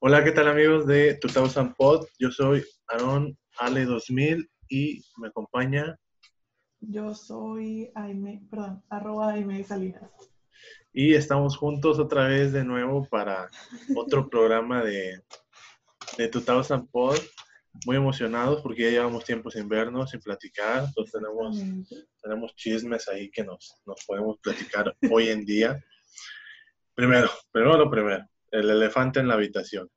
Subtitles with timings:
[0.00, 2.06] Hola, ¿qué tal amigos de 2000 Pod?
[2.20, 5.98] Yo soy Aaron Ale2000 y me acompaña.
[6.78, 10.08] Yo soy Aime, perdón, arroba Aime Salinas.
[10.92, 13.50] Y estamos juntos otra vez de nuevo para
[13.96, 15.20] otro programa de,
[16.16, 17.18] de 2000 Pod.
[17.84, 20.84] Muy emocionados porque ya llevamos tiempo sin vernos, sin platicar.
[20.84, 21.58] Entonces tenemos,
[22.22, 25.84] tenemos chismes ahí que nos, nos podemos platicar hoy en día.
[26.94, 29.90] Primero, primero lo primero, el elefante en la habitación.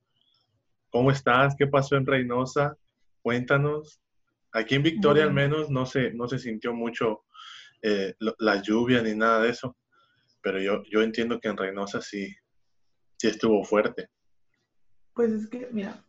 [0.90, 1.56] ¿Cómo estás?
[1.58, 2.78] ¿Qué pasó en Reynosa?
[3.22, 4.02] Cuéntanos.
[4.52, 7.24] Aquí en Victoria al menos no se, no se sintió mucho
[7.82, 9.78] eh, la lluvia ni nada de eso,
[10.42, 12.36] pero yo, yo entiendo que en Reynosa sí,
[13.18, 14.10] sí estuvo fuerte.
[15.14, 16.04] Pues es que, mira,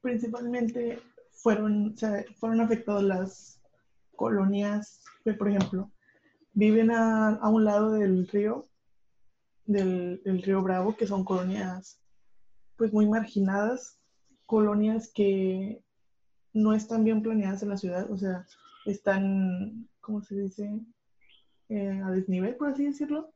[0.00, 1.00] principalmente
[1.32, 1.96] fueron,
[2.36, 3.60] fueron afectadas las
[4.14, 5.90] colonias que, por ejemplo,
[6.52, 8.68] viven a, a un lado del río
[9.66, 12.00] del, río Bravo, que son colonias
[12.76, 14.00] pues muy marginadas,
[14.46, 15.82] colonias que
[16.52, 18.46] no están bien planeadas en la ciudad, o sea,
[18.86, 20.80] están, ¿cómo se dice?
[21.68, 23.32] Eh, a desnivel, por así decirlo.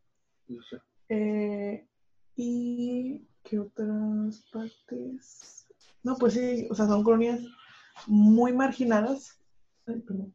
[1.09, 1.87] Eh,
[2.35, 5.67] y qué otras partes.
[6.03, 7.41] No, pues sí, o sea, son colonias
[8.07, 9.39] muy marginadas.
[9.85, 10.35] perdón.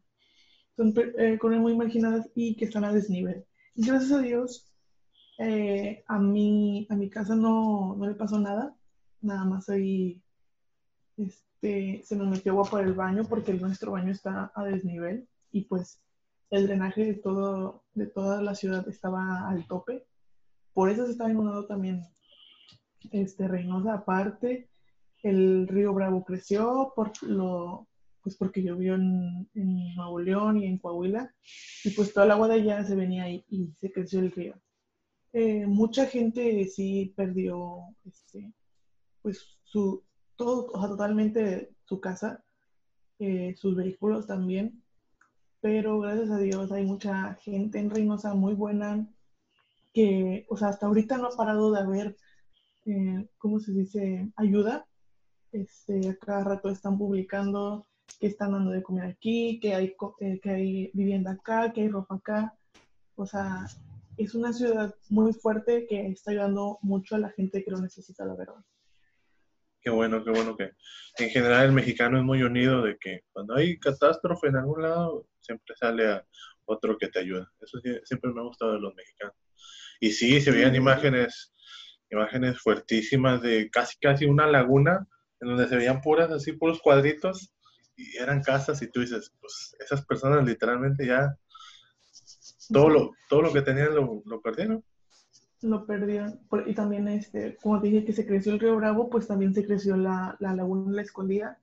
[0.76, 3.46] Son eh, colonias muy marginadas y que están a desnivel.
[3.76, 4.71] Y gracias a Dios,
[5.44, 8.76] eh, a, mí, a mi casa no, no, le pasó nada,
[9.22, 10.22] nada más ahí
[11.18, 15.66] este, se nos metió agua por el baño porque nuestro baño está a desnivel y
[15.66, 16.00] pues
[16.52, 20.06] el drenaje de, todo, de toda la ciudad estaba al tope.
[20.74, 22.04] Por eso se estaba inundando también
[23.12, 23.94] este, Reynosa.
[23.96, 24.70] Aparte,
[25.24, 27.88] el río Bravo creció por lo,
[28.22, 31.34] pues porque llovió en, en Nuevo León y en Coahuila
[31.84, 34.56] y pues toda el agua de allá se venía ahí y se creció el río.
[35.34, 38.54] Eh, mucha gente sí perdió, este,
[39.22, 40.04] pues, su,
[40.36, 42.44] todo, o sea, totalmente su casa,
[43.20, 44.84] eh, sus vehículos también,
[45.62, 49.08] pero gracias a Dios hay mucha gente en Reynosa muy buena
[49.94, 52.18] que, o sea, hasta ahorita no ha parado de haber,
[52.86, 54.88] eh, ¿cómo se dice?, ayuda.
[55.52, 57.86] Este, a cada rato están publicando
[58.20, 59.96] que están dando de comer aquí, que hay,
[60.42, 62.58] que hay vivienda acá, que hay ropa acá.
[63.16, 63.68] O sea,
[64.18, 68.26] es una ciudad muy fuerte que está ayudando mucho a la gente que lo necesita,
[68.26, 68.64] la verdad.
[69.82, 70.72] Qué bueno, qué bueno que
[71.18, 75.28] en general el mexicano es muy unido de que cuando hay catástrofe en algún lado,
[75.40, 76.26] siempre sale a
[76.66, 77.52] otro que te ayuda.
[77.60, 79.36] Eso siempre me ha gustado de los mexicanos.
[80.00, 81.52] Y sí, se veían imágenes,
[82.12, 85.08] imágenes fuertísimas de casi casi una laguna
[85.40, 87.52] en donde se veían puras, así puros cuadritos
[87.96, 91.36] y eran casas y tú dices, pues esas personas literalmente ya
[92.72, 94.84] todo lo, todo lo que tenían lo, lo perdieron.
[95.62, 96.40] Lo perdieron.
[96.66, 99.96] Y también, este, como dije, que se creció el río Bravo, pues también se creció
[99.96, 101.60] la, la laguna La Escondida.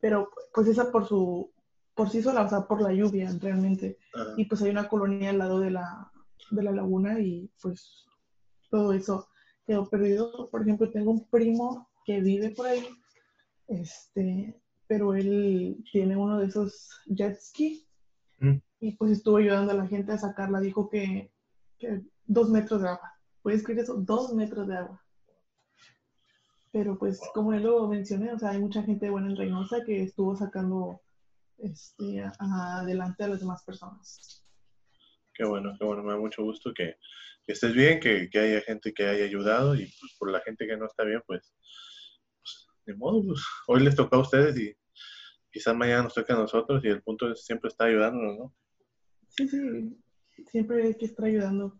[0.00, 1.50] Pero pues esa por su,
[1.94, 3.98] por sí sola, o sea, por la lluvia realmente.
[4.36, 6.12] Y pues hay una colonia al lado de la,
[6.50, 8.06] de la laguna y pues
[8.70, 9.28] todo eso
[9.66, 10.48] quedó perdido.
[10.50, 12.86] Por ejemplo, tengo un primo que vive por ahí,
[13.66, 17.84] este, pero él tiene uno de esos jet ski.
[18.38, 20.60] Mm y pues estuvo ayudando a la gente a sacarla.
[20.60, 21.30] Dijo que,
[22.26, 23.14] dos metros de agua.
[23.42, 23.94] ¿Puedes escribir eso?
[23.94, 25.04] Dos metros de agua.
[26.70, 30.02] Pero pues como él lo mencioné, o sea, hay mucha gente buena en Reynosa que
[30.02, 31.00] estuvo sacando
[31.58, 34.44] este, adelante a las demás personas.
[35.34, 36.96] Qué bueno, qué bueno, me da mucho gusto que,
[37.46, 40.86] estés bien, que, haya gente que haya ayudado y pues por la gente que no
[40.86, 41.54] está bien, pues,
[42.42, 44.76] pues de modo, pues, hoy les toca a ustedes y
[45.50, 48.54] quizás mañana nos toca a nosotros y el punto es siempre está ayudándonos, ¿no?
[49.38, 49.96] Sí, sí,
[50.50, 51.78] siempre hay que estar ayudando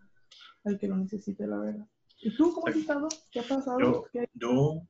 [0.63, 1.89] al que lo necesite, la verdad.
[2.21, 3.09] ¿Y tú cómo has estado?
[3.33, 4.09] ¿Qué ha pasado?
[4.35, 4.87] Yo,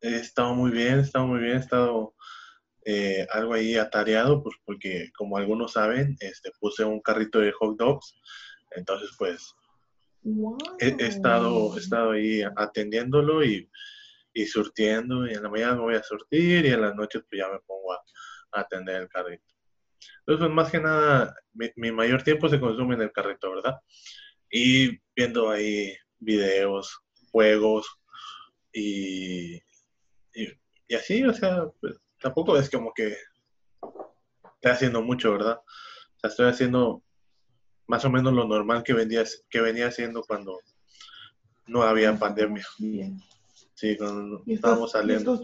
[0.00, 2.14] he estado muy bien, he estado muy bien, he estado
[2.86, 7.76] eh, algo ahí atareado, pues porque como algunos saben, este, puse un carrito de hot
[7.76, 8.14] dogs,
[8.70, 9.54] entonces pues
[10.78, 13.70] he, estado, he estado ahí atendiéndolo y,
[14.32, 17.38] y, surtiendo, y en la mañana me voy a surtir y en las noches pues
[17.38, 18.02] ya me pongo a
[18.52, 19.51] atender el carrito.
[20.26, 23.80] Entonces, más que nada, mi, mayor tiempo se consume en el carrito, ¿verdad?
[24.50, 27.00] Y viendo ahí videos,
[27.30, 27.86] juegos
[28.72, 29.56] y,
[30.34, 33.16] y, así, o sea, pues, tampoco es como que
[34.54, 35.58] estoy haciendo mucho, ¿verdad?
[35.58, 37.02] O sea, estoy haciendo
[37.86, 40.58] más o menos lo normal que, venía, que venía haciendo cuando
[41.66, 42.64] no había pandemia.
[43.74, 45.40] Sí, cuando estábamos saliendo.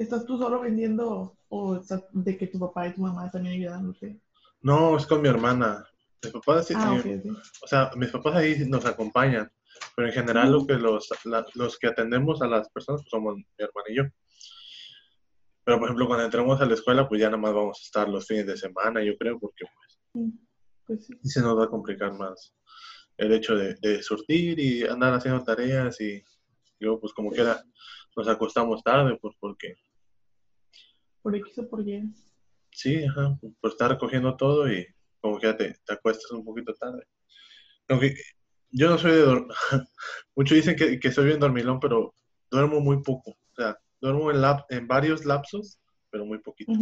[0.00, 1.78] ¿Estás tú solo vendiendo o
[2.12, 4.18] de que tu papá y tu mamá están ayudándote?
[4.62, 5.86] No, es con mi hermana.
[6.22, 6.98] Mis papás sí, ah,
[7.62, 9.52] O sea, mis papás ahí nos acompañan,
[9.94, 11.06] Pero en general lo que los,
[11.52, 14.04] los que atendemos a las personas pues, somos mi hermano y yo.
[15.64, 18.08] Pero por ejemplo, cuando entramos a la escuela, pues ya nada más vamos a estar
[18.08, 19.66] los fines de semana, yo creo, porque
[20.14, 20.30] pues,
[20.86, 22.54] pues se nos va a complicar más
[23.18, 26.24] el hecho de, de, surtir y andar haciendo tareas y
[26.78, 27.62] luego pues como quiera
[28.16, 29.74] nos acostamos tarde, pues porque...
[31.22, 32.12] Por X o por Y.
[32.72, 34.86] Sí, ajá, por estar recogiendo todo y
[35.20, 37.04] como que ya te, te acuestas un poquito tarde.
[37.88, 38.14] Aunque
[38.70, 39.48] yo no soy de dormir,
[40.36, 42.14] muchos dicen que, que, soy bien dormilón, pero
[42.50, 43.30] duermo muy poco.
[43.30, 45.80] O sea, duermo en, lap, en varios lapsos,
[46.10, 46.72] pero muy poquito.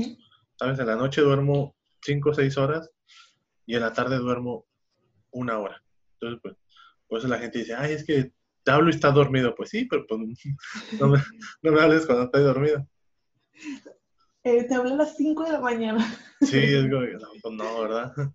[0.56, 0.78] ¿Sabes?
[0.78, 2.90] En la noche duermo 5 o 6 horas
[3.66, 4.66] y en la tarde duermo
[5.30, 5.82] una hora.
[6.14, 6.56] Entonces, pues,
[7.06, 8.32] por eso la gente dice, ay, es que
[8.64, 9.54] te hablo y estás dormido.
[9.54, 10.20] Pues sí, pero pues,
[11.00, 11.18] no, me,
[11.62, 12.86] no me hables cuando estoy dormido.
[14.48, 15.98] Eh, te hablo a las 5 de la mañana.
[16.40, 17.02] Sí, es como,
[17.56, 18.12] no, pues ¿verdad?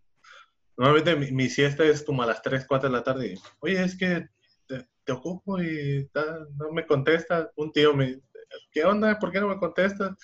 [0.77, 3.39] Normalmente mi, siesta es como a las 3, 4 de la tarde.
[3.61, 4.27] Oye, es que
[4.67, 6.09] te, ocupo y
[6.59, 7.49] no me contestas.
[7.55, 8.21] Un tío me dice,
[8.71, 9.17] ¿qué onda?
[9.17, 10.15] ¿Por qué no me contestas?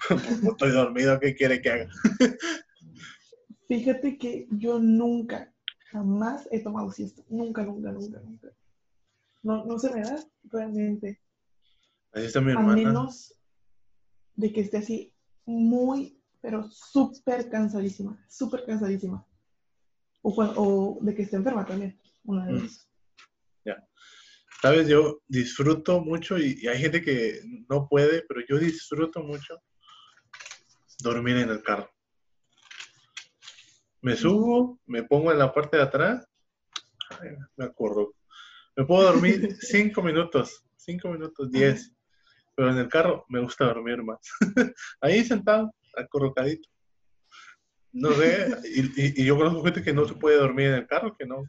[0.50, 1.88] estoy dormido, ¿qué quiere que haga?
[3.68, 5.52] Fíjate que yo nunca,
[5.90, 7.22] jamás he tomado siesta.
[7.28, 8.48] Nunca, nunca, nunca, nunca.
[9.42, 11.20] No, no se me da realmente.
[12.12, 12.72] Así está mi hermana.
[12.72, 13.34] A menos
[14.36, 15.12] de que esté así
[15.46, 19.24] muy, pero súper cansadísima, súper cansadísima.
[20.22, 22.68] O, o, de que esté enferma también, una de mm.
[23.64, 23.88] Ya.
[24.60, 29.62] Sabes, yo disfruto mucho y, hay gente que no puede, pero yo disfruto mucho
[30.98, 31.90] dormir en el carro.
[34.02, 36.28] Me subo, me pongo en la parte de atrás,
[37.56, 38.14] me acuerdo.
[38.76, 41.95] Me puedo dormir cinco minutos, cinco minutos, diez
[42.56, 44.18] pero en el carro me gusta dormir más.
[45.00, 46.68] Ahí sentado, acorrocadito.
[47.92, 51.16] No sé, y, y, yo conozco gente que no se puede dormir en el carro,
[51.16, 51.44] que no,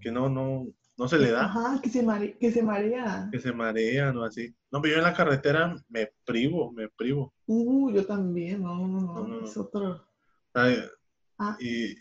[0.00, 0.66] que no, no,
[0.96, 1.44] no se le da.
[1.44, 3.28] Ajá, que se, marea, que se marea.
[3.30, 4.54] Que se marea, no así.
[4.70, 7.34] No, pero yo en la carretera me privo, me privo.
[7.46, 10.06] Uh, yo también, no, no, no, es otro.
[10.54, 11.56] ah.
[11.60, 11.94] Y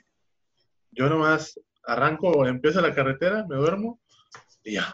[0.91, 3.99] yo nomás arranco, empiezo la carretera, me duermo
[4.63, 4.93] y ya,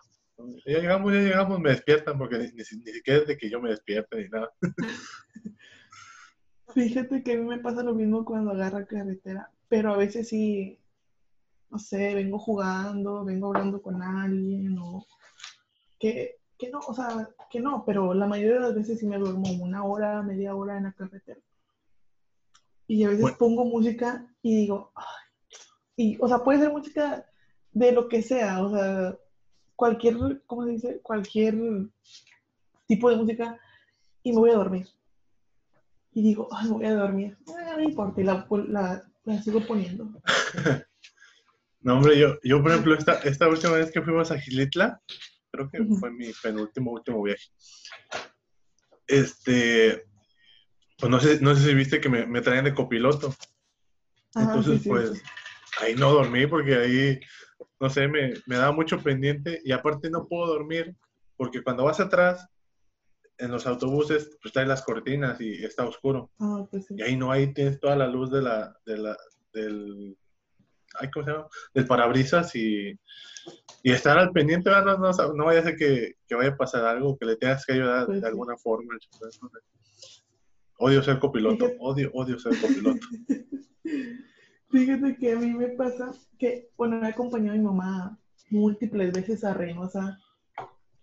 [0.65, 3.69] ya llegamos, ya llegamos, me despiertan porque ni, ni, siquiera es de que yo me
[3.69, 4.51] despierte ni nada.
[6.73, 10.79] Fíjate que a mí me pasa lo mismo cuando agarro carretera, pero a veces sí,
[11.69, 15.05] no sé, vengo jugando, vengo hablando con alguien o
[15.99, 19.17] que, que no, o sea, que no, pero la mayoría de las veces sí me
[19.17, 21.39] duermo una hora, media hora en la carretera.
[22.87, 25.05] Y a veces pongo música y digo, ay,
[25.95, 27.25] y, o sea, puede ser música
[27.71, 29.17] de lo que sea, o sea,
[29.75, 30.99] cualquier, ¿cómo se dice?
[31.01, 31.55] Cualquier
[32.87, 33.59] tipo de música
[34.21, 34.87] y me voy a dormir.
[36.13, 37.37] Y digo, ay, me voy a dormir.
[37.47, 38.45] No, importa, y la,
[39.25, 40.09] la, sigo poniendo.
[41.81, 45.01] no, hombre, yo, yo por ejemplo, esta, esta última vez que fuimos a Gilitla,
[45.51, 47.47] creo que fue mi penúltimo, último viaje.
[49.07, 50.05] Este,
[50.97, 53.33] pues no sé, no sé si viste que me, me traían de copiloto.
[54.35, 55.21] Entonces, pues,
[55.81, 57.19] ahí no dormí porque ahí
[57.79, 60.95] no sé, me, me da mucho pendiente y aparte no puedo dormir
[61.35, 62.47] porque cuando vas atrás
[63.37, 66.31] en los autobuses pues trae las cortinas y está oscuro.
[66.39, 69.17] Ah, pues y ahí no, ahí tienes toda la luz de la, de la,
[69.53, 70.17] del,
[71.13, 71.47] ¿cómo se llama?
[71.73, 72.97] Del parabrisas y,
[73.83, 76.85] y estar al pendiente, no, no, no vaya a ser que, que, vaya a pasar
[76.85, 78.97] algo, que le tengas que ayudar pues de alguna forma.
[80.77, 83.05] Odio ser copiloto, odio, odio ser copiloto.
[84.73, 89.43] Fíjate que a mí me pasa que, bueno, he acompañado a mi mamá múltiples veces
[89.43, 90.17] a Reynosa,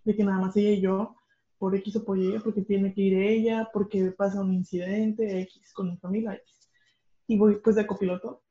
[0.03, 1.15] de que nada más ella y yo,
[1.57, 5.71] por X o por Y, porque tiene que ir ella, porque pasa un incidente X
[5.73, 6.69] con mi familia X.
[7.27, 8.43] Y voy pues de copiloto.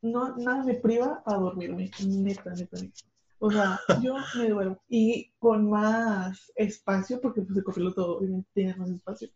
[0.00, 3.04] No, nada me priva a dormirme, neta, neta, neta.
[3.40, 4.80] O sea, yo me duermo.
[4.88, 9.28] Y con más espacio, porque pues de copiloto obviamente tiene más espacio.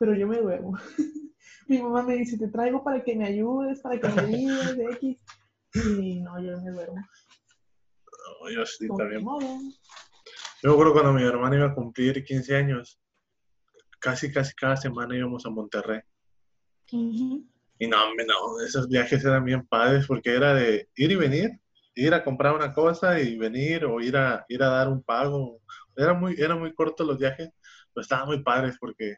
[0.00, 0.78] Pero yo me duermo.
[1.68, 5.22] mi mamá me dice, te traigo para que me ayudes, para que me digas X.
[5.74, 6.96] Y no, yo me duermo.
[6.96, 9.22] No, yo sí también.
[9.22, 12.98] Yo me acuerdo cuando mi hermana iba a cumplir 15 años,
[13.98, 16.00] casi, casi cada semana íbamos a Monterrey.
[16.90, 21.60] Y no, no, esos viajes eran bien padres porque era de ir y venir,
[21.94, 25.60] ir a comprar una cosa y venir o ir a, ir a dar un pago.
[25.94, 27.50] Era muy, era muy corto los viajes,
[27.92, 29.16] pero estaban muy padres porque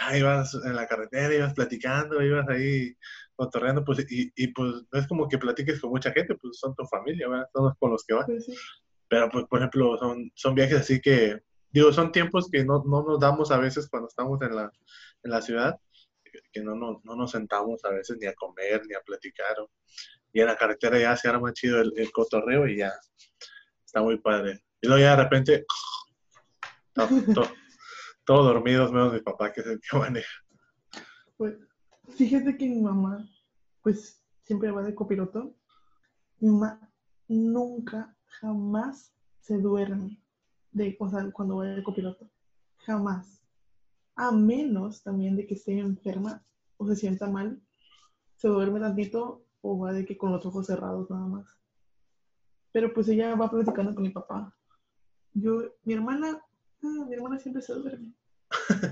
[0.00, 2.94] ah, ibas en la carretera, ibas platicando, ibas ahí
[3.36, 6.74] cotorreando, pues, y, y, pues no es como que platiques con mucha gente, pues son
[6.74, 7.48] tu familia, ¿verdad?
[7.52, 8.26] Son con los que vas.
[8.26, 8.46] Pues
[9.08, 11.40] Pero, pues, por ejemplo, son, son viajes así que,
[11.70, 14.70] digo, son tiempos que no, no nos damos a veces cuando estamos en la,
[15.22, 15.76] en la ciudad,
[16.52, 19.56] que no, no, no, nos sentamos a veces ni a comer, ni a platicar.
[20.32, 22.92] y en la carretera ya se arma chido el, el cotorreo y ya
[23.84, 24.62] está muy padre.
[24.80, 25.66] Y luego ya de repente,
[28.28, 30.28] todos dormidos, menos mi papá, que es el que maneja.
[31.38, 31.56] Pues,
[32.10, 33.26] fíjate que mi mamá,
[33.82, 35.54] pues, siempre va de copiloto.
[36.38, 36.92] Mi mamá
[37.26, 40.22] nunca, jamás se duerme
[40.72, 42.30] de, o sea, cuando va de copiloto.
[42.84, 43.42] Jamás.
[44.14, 46.44] A menos también de que esté enferma
[46.76, 47.62] o se sienta mal,
[48.36, 51.58] se duerme tantito o va de que con los ojos cerrados nada más.
[52.72, 54.54] Pero pues ella va platicando con mi papá.
[55.32, 56.38] Yo, mi hermana,
[56.82, 58.17] ah, mi hermana siempre se duerme.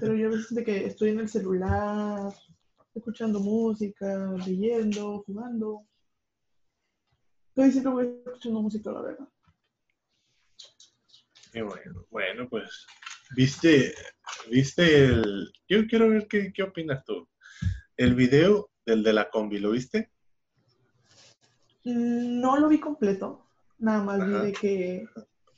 [0.00, 2.32] Pero yo a veces de que estoy en el celular,
[2.94, 5.86] escuchando música, leyendo, jugando.
[7.54, 9.28] Casi siempre voy escuchando música, la verdad.
[11.52, 12.06] Qué bueno.
[12.10, 12.86] Bueno, pues,
[13.34, 13.94] viste,
[14.50, 15.52] viste el...
[15.68, 17.28] Yo quiero ver qué, qué opinas tú.
[17.96, 20.10] El video del de la combi, ¿lo viste?
[21.84, 23.46] No lo vi completo,
[23.78, 25.08] nada más vi de que...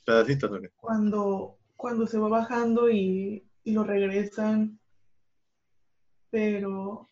[0.05, 0.71] Pedacito también.
[0.77, 4.79] Cuando, cuando se va bajando y, y lo regresan,
[6.31, 7.07] pero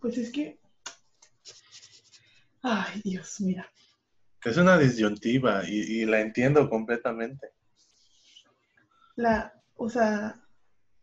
[0.00, 0.58] pues es que...
[2.62, 3.70] Ay, Dios, mira.
[4.44, 7.52] Es una disyuntiva y, y la entiendo completamente.
[9.14, 10.44] La, o sea,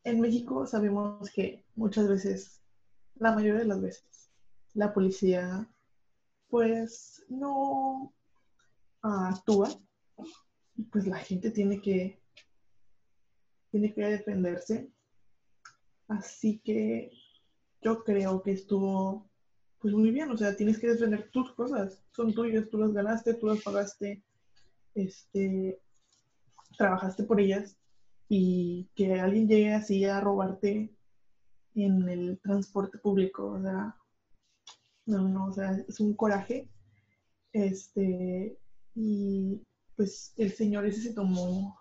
[0.03, 2.62] en México sabemos que muchas veces,
[3.15, 4.31] la mayoría de las veces,
[4.74, 5.65] la policía
[6.50, 8.13] pues no
[9.01, 9.69] actúa
[10.91, 12.19] pues la gente tiene que
[13.71, 14.89] tiene que defenderse.
[16.07, 17.12] Así que
[17.81, 19.29] yo creo que estuvo
[19.79, 20.31] pues muy bien.
[20.31, 22.03] O sea tienes que defender tus cosas.
[22.15, 24.24] Son tuyas tú las ganaste tú las pagaste
[24.95, 25.79] este
[26.77, 27.77] trabajaste por ellas.
[28.29, 30.93] Y que alguien llegue así a robarte
[31.75, 33.95] en el transporte público o sea
[35.07, 36.69] no, no, o sea, es un coraje.
[37.53, 38.59] Este,
[38.93, 39.62] y
[39.95, 41.79] pues el señor ese se tomó,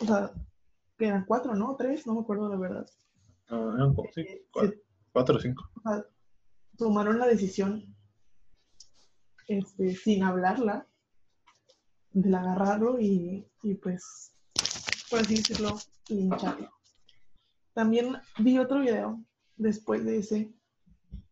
[0.00, 0.32] o sea,
[0.96, 1.76] que eran cuatro, ¿no?
[1.76, 2.86] Tres, no me acuerdo la verdad.
[3.48, 4.46] Ah, eran eh,
[5.12, 5.70] cuatro, o cinco.
[5.74, 6.04] O sea,
[6.76, 7.94] tomaron la decisión
[9.48, 10.86] este, sin hablarla,
[12.12, 14.32] de agarrarlo y, y pues,
[15.10, 16.70] por así decirlo, lincharlo.
[17.74, 19.22] También vi otro video
[19.56, 20.56] después de ese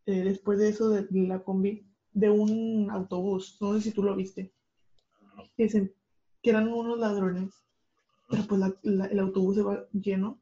[0.06, 4.14] eh, después de eso de la combi, de un autobús, no sé si tú lo
[4.14, 4.52] viste,
[5.56, 5.66] que,
[6.42, 7.63] que eran unos ladrones,
[8.28, 10.40] pero pues el autobús se va lleno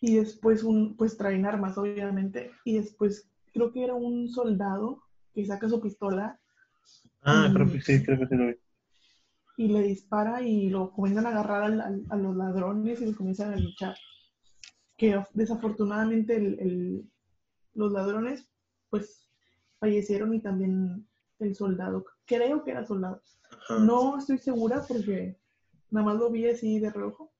[0.00, 5.02] y después un, pues traen armas obviamente y después creo que era un soldado
[5.34, 6.40] que saca su pistola.
[7.22, 8.54] Ah, y, creo que sí, creo que sí lo vi.
[9.58, 13.56] Y le dispara y lo comienzan a agarrar a los ladrones y los comienzan a
[13.56, 13.94] luchar.
[14.96, 17.04] Que desafortunadamente el,
[17.74, 18.48] los ladrones,
[18.88, 19.28] pues
[19.78, 21.06] fallecieron y también
[21.40, 22.06] el soldado.
[22.24, 23.20] Creo que era soldado.
[23.80, 25.39] No estoy segura porque
[25.90, 27.32] nada más lo vi así de rojo.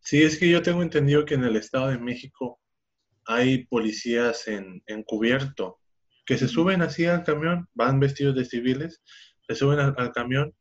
[0.00, 2.60] Sí, es que yo tengo entendido que en el Estado de México
[3.26, 5.80] hay policías en, encubierto
[6.24, 9.02] que se suben así al camión, van vestidos de civiles,
[9.46, 10.54] se suben al, camión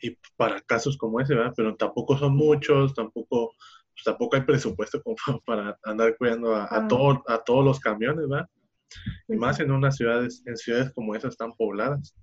[0.00, 1.52] y para casos como ese, ¿verdad?
[1.56, 3.52] Pero tampoco son muchos, tampoco
[3.96, 5.16] pues, tampoco hay presupuesto como
[5.46, 8.46] para andar cuidando a, a, a todos los camiones, ¿verdad?
[9.28, 12.14] Y más en unas ciudades, en ciudades como esas tan pobladas.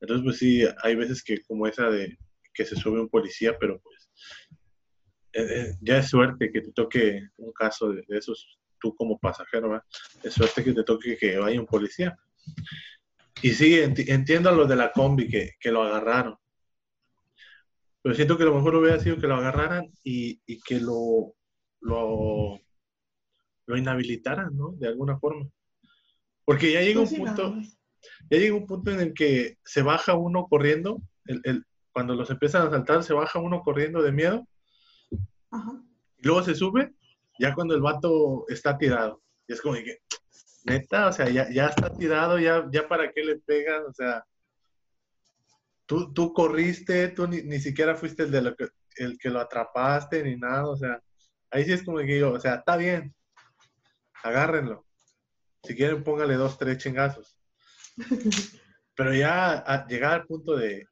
[0.00, 2.18] Entonces, pues sí, hay veces que como esa de
[2.60, 4.10] que se sube un policía, pero pues
[5.32, 9.70] eh, eh, ya es suerte que te toque un caso de, esos, tú como pasajero,
[9.70, 9.84] ¿verdad?
[10.22, 12.14] Es suerte que te toque que vaya un policía.
[13.40, 16.36] Y sí, entiendo a los de la combi que, que lo agarraron.
[18.02, 21.34] Pero siento que lo mejor hubiera sido que lo agarraran y, que lo,
[21.80, 22.60] lo,
[23.68, 24.72] inhabilitaran, ¿no?
[24.72, 25.48] De alguna forma.
[26.44, 27.56] Porque ya llega un punto,
[28.28, 32.66] ya llega un punto en el que se baja uno corriendo, el, cuando los empiezan
[32.66, 34.46] a saltar, se baja uno corriendo de miedo.
[36.18, 36.94] Y luego se sube,
[37.38, 39.22] ya cuando el vato está tirado.
[39.48, 39.98] Y es como que,
[40.64, 44.24] neta, o sea, ya, ya está tirado, ya, ya para qué le pegan, o sea,
[45.86, 50.36] tú, corriste, tú ni, siquiera fuiste el, de lo que, el que lo atrapaste ni
[50.36, 51.00] nada, o sea,
[51.50, 53.14] ahí sí es como que digo, o sea, está bien,
[54.22, 54.86] agárrenlo.
[55.62, 57.36] Si quieren, póngale dos, tres chingazos.
[58.96, 60.86] Pero ya a llegar al punto de,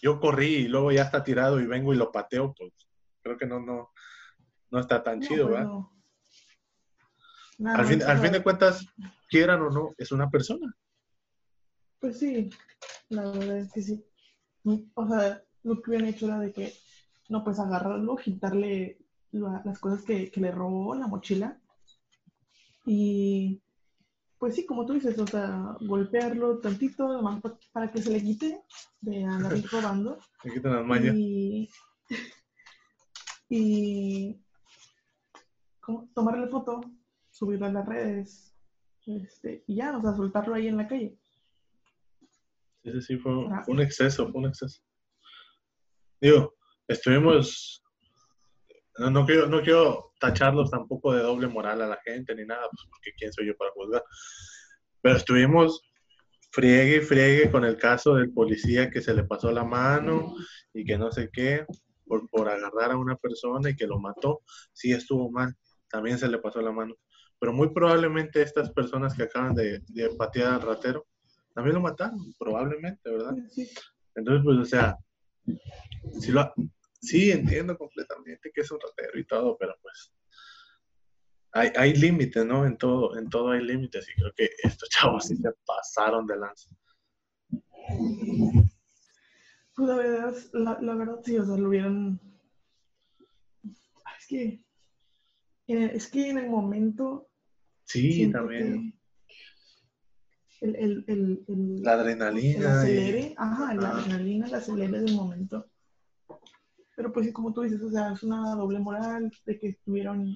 [0.00, 2.72] yo corrí y luego ya está tirado y vengo y lo pateo, pues
[3.22, 3.90] creo que no, no,
[4.70, 7.80] no está tan chido, pues ¿verdad?
[7.80, 8.86] al, fin, al fin de cuentas,
[9.28, 10.74] quieran o no, es una persona.
[12.00, 12.50] Pues sí,
[13.08, 14.04] la verdad es que sí.
[14.94, 16.72] O sea, lo que hubieran hecho era de que,
[17.28, 18.98] no, pues agarrarlo, quitarle
[19.32, 21.60] las cosas que, le robó la mochila
[22.86, 23.60] y,
[24.38, 27.40] pues sí, como tú dices, o sea, golpearlo tantito, nomás
[27.72, 28.62] para que se le quite
[29.00, 30.18] de andar robando.
[30.42, 31.14] Se quitan las mañas.
[31.16, 31.68] Y,
[33.48, 34.40] y
[35.80, 36.10] ¿cómo?
[36.14, 36.80] tomarle foto,
[37.30, 38.54] subirla a las redes,
[39.06, 41.18] este, y ya, o sea, soltarlo ahí en la calle.
[42.82, 43.32] Sí, sí, sí, fue,
[43.64, 44.80] fue un exceso, fue un exceso.
[46.20, 46.54] Digo,
[46.86, 47.82] estuvimos
[48.98, 52.62] no, no, quiero, no quiero tacharlos tampoco de doble moral a la gente ni nada,
[52.70, 54.02] pues porque quién soy yo para juzgar.
[55.00, 55.82] Pero estuvimos
[56.50, 60.34] friegue y friegue con el caso del policía que se le pasó la mano
[60.72, 61.66] y que no sé qué,
[62.06, 64.42] por, por agarrar a una persona y que lo mató.
[64.72, 65.54] Sí estuvo mal,
[65.90, 66.94] también se le pasó la mano.
[67.38, 71.06] Pero muy probablemente estas personas que acaban de, de patear al ratero,
[71.54, 73.34] también lo mataron, probablemente, ¿verdad?
[74.14, 74.96] Entonces, pues, o sea,
[76.20, 76.52] si lo,
[77.00, 80.12] Sí, entiendo completamente que es un ratero y todo, pero pues
[81.52, 82.66] hay, hay límites, ¿no?
[82.66, 86.36] En todo, en todo hay límites y creo que estos chavos sí se pasaron de
[86.36, 86.70] lanza.
[89.74, 92.20] Pues la verdad, la, la verdad sí, o sea, lo hubieran...
[94.18, 94.64] Es que,
[95.66, 97.30] es que en el momento...
[97.84, 98.92] Sí, también.
[100.60, 102.80] El, el, el, la adrenalina.
[102.80, 105.67] acelere, ajá, la adrenalina, la acelere del momento
[106.98, 110.34] pero pues como tú dices, o sea, es una doble moral de que estuvieron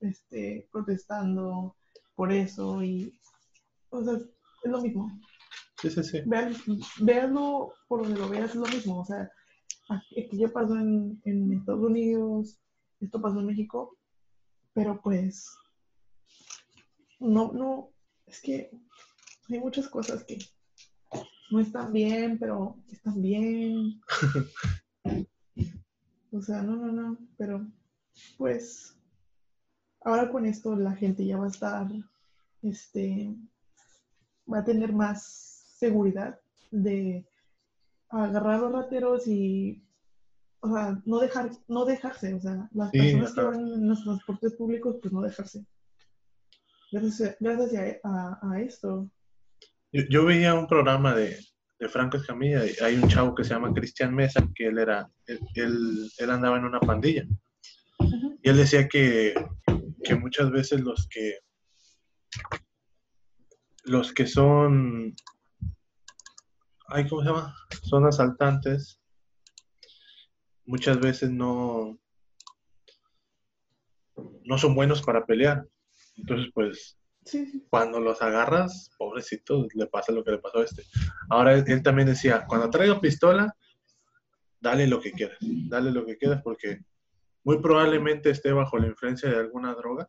[0.00, 1.74] este, protestando
[2.14, 3.18] por eso y,
[3.88, 5.10] o sea, es lo mismo.
[5.80, 6.18] Sí, sí, sí.
[7.00, 9.00] véanlo por donde lo veas, es lo mismo.
[9.00, 9.26] O sea,
[9.88, 12.60] aquí ya pasó en, en Estados Unidos,
[13.00, 13.96] esto pasó en México,
[14.74, 15.48] pero pues,
[17.20, 17.90] no, no,
[18.26, 18.70] es que
[19.48, 20.36] hay muchas cosas que
[21.50, 23.98] no están bien, pero están bien.
[26.32, 27.66] O sea, no, no, no, pero
[28.38, 28.96] pues
[30.02, 31.88] ahora con esto la gente ya va a estar,
[32.62, 33.34] este,
[34.50, 36.38] va a tener más seguridad
[36.70, 37.26] de
[38.08, 39.82] agarrar a los rateros y,
[40.60, 44.54] o sea, no dejar, no dejarse, o sea, las personas que van en los transportes
[44.54, 45.64] públicos, pues no dejarse.
[46.92, 49.10] Gracias, gracias a, esto.
[49.92, 51.38] yo, veía un programa de,
[51.80, 56.10] de Franco Escamilla, hay un chavo que se llama Cristian Mesa, que él era, él,
[56.18, 57.24] él, andaba en una pandilla.
[58.42, 59.34] Y él decía que,
[60.04, 61.38] que, muchas veces los que
[63.84, 65.14] los que son
[66.88, 67.54] ay, ¿cómo se llama?
[67.82, 69.00] son asaltantes
[70.66, 71.98] muchas veces no
[74.44, 75.66] no son buenos para pelear.
[76.16, 76.99] Entonces, pues,
[77.68, 80.84] cuando los agarras, pobrecito, le pasa lo que le pasó a este.
[81.28, 83.54] Ahora él, también decía, cuando traiga pistola,
[84.60, 86.84] dale lo que quieras, dale lo que quieras porque
[87.44, 90.08] muy probablemente esté bajo la influencia de alguna droga.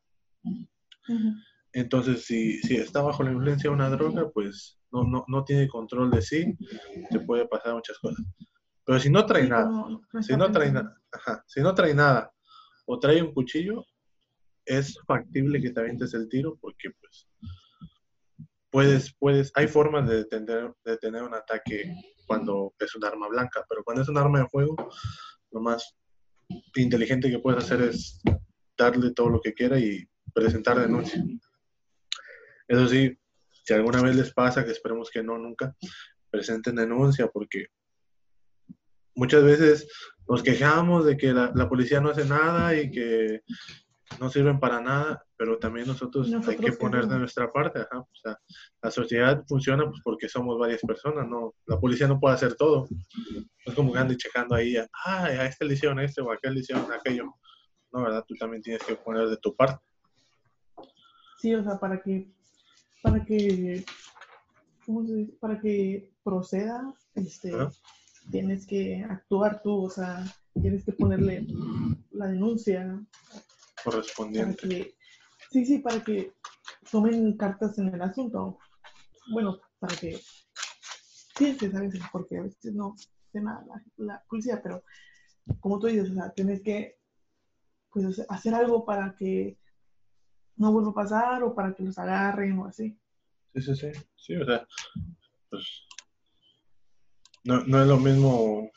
[1.74, 5.68] Entonces, si, si, está bajo la influencia de una droga, pues no, no, no tiene
[5.68, 6.58] control de sí,
[7.10, 8.26] te puede pasar muchas cosas.
[8.86, 9.70] Pero si no trae nada,
[10.22, 11.02] si no trae nada,
[11.48, 12.34] si no trae nada,
[12.86, 13.86] o trae un cuchillo,
[14.66, 17.28] es factible que te avientes el tiro porque pues
[18.72, 21.94] puedes, puedes, hay formas de detener, de tener un ataque
[22.26, 24.76] cuando es un arma blanca, pero cuando es un arma de fuego,
[25.52, 25.96] lo más
[26.76, 28.22] inteligente que puedes hacer es
[28.78, 31.24] darle todo lo que quiera y presentar denuncia.
[32.68, 33.18] Eso sí,
[33.66, 35.76] si alguna vez les pasa, que esperemos que no nunca,
[36.30, 37.68] presenten denuncia porque
[39.14, 39.88] muchas veces
[40.28, 43.42] nos quejamos de que la, la policía no hace nada y que
[44.20, 47.80] no sirven para nada, pero también nosotros, hay que poner de nuestra parte.
[47.80, 48.38] O sea,
[48.82, 52.88] la sociedad funciona pues, porque somos varias personas, no la policía no puede hacer todo.
[53.32, 56.36] No es como que ande checando ahí, ah, a este le hicieron este o a
[56.36, 57.36] aquel le hicieron aquello.
[57.92, 58.24] No, ¿verdad?
[58.28, 59.84] Tú también tienes que poner de tu parte.
[61.40, 62.32] Sí, o sea, para que,
[63.02, 63.84] para que,
[64.86, 65.34] ¿cómo se dice?
[65.40, 67.52] Para que proceda, este,
[68.30, 70.24] tienes que actuar tú, o sea,
[70.62, 71.48] tienes que ponerle
[72.12, 73.02] la denuncia,
[73.84, 74.96] correspondiente.
[75.52, 76.34] sí, sí, para que
[76.90, 78.58] tomen cartas en el asunto.
[79.32, 80.20] Bueno, para que
[81.38, 82.96] pienses a veces, porque a veces no
[83.32, 83.66] sé nada
[83.98, 84.84] la, policía, pero
[85.60, 86.98] como tú dices, o sea, tienes que
[87.92, 89.58] pues, hacer algo para que
[90.58, 92.98] no vuelva a pasar o para que los agarren o así.
[93.56, 94.68] Sí, sí, sí, sí, o sea,
[95.50, 95.88] pues
[97.44, 98.72] no, no es lo mismo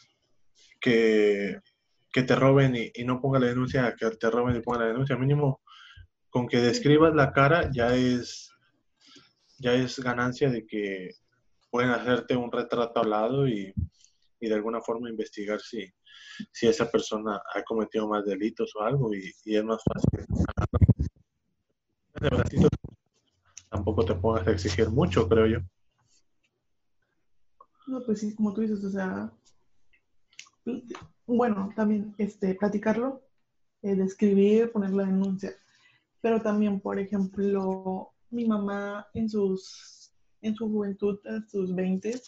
[0.80, 1.60] que
[2.14, 5.16] que te roben y, no ponga la denuncia, que te roben y ponga la denuncia.
[5.16, 5.62] Mínimo,
[6.30, 8.52] con que describas la cara ya es,
[9.58, 11.10] ya es ganancia de que
[11.72, 13.74] pueden hacerte un retrato al lado y,
[14.40, 15.90] de alguna forma investigar si,
[16.52, 20.26] si esa persona ha cometido más delitos o algo y, es más fácil.
[23.70, 25.58] tampoco te pongas a exigir mucho, creo yo.
[27.88, 29.32] No, pues sí, como tú dices, o sea,
[31.26, 33.22] bueno, también este, platicarlo,
[33.82, 35.52] eh, describir, poner la denuncia,
[36.20, 42.20] pero también, por ejemplo, mi mamá en sus, en su juventud, en sus 20,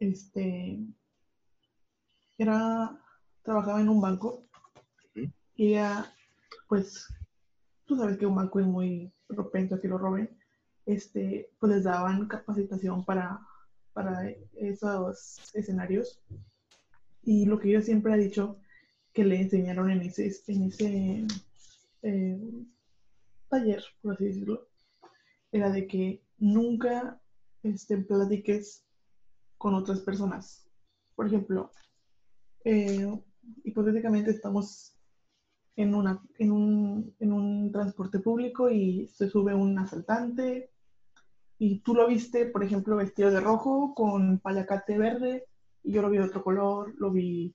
[0.00, 0.78] este,
[2.38, 2.96] era,
[3.42, 4.44] trabajaba en un banco.
[5.56, 6.12] Y ella,
[6.68, 7.08] pues,
[7.84, 10.30] tú sabes que un banco es muy propenso a que lo roben,
[10.86, 13.40] este, pues les daban capacitación para,
[13.92, 16.20] para esos escenarios.
[17.28, 18.56] Y lo que yo siempre he dicho
[19.12, 21.26] que le enseñaron en ese, en ese
[22.00, 22.40] eh,
[23.50, 24.66] taller, por así decirlo,
[25.52, 27.20] era de que nunca
[27.62, 28.82] este, platiques
[29.58, 30.70] con otras personas.
[31.14, 31.70] Por ejemplo,
[32.64, 33.06] eh,
[33.62, 34.96] hipotéticamente estamos
[35.76, 40.70] en, una, en, un, en un transporte público y se sube un asaltante
[41.58, 45.47] y tú lo viste, por ejemplo, vestido de rojo con payacate verde
[45.82, 47.54] y yo lo vi de otro color, lo vi,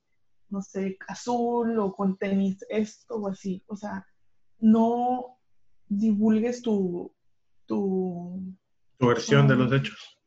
[0.50, 3.64] no sé, azul o con tenis esto o así.
[3.68, 4.06] O sea,
[4.60, 5.38] no
[5.88, 7.12] divulgues tu...
[7.66, 8.54] Tu,
[8.98, 10.20] tu versión de los hechos.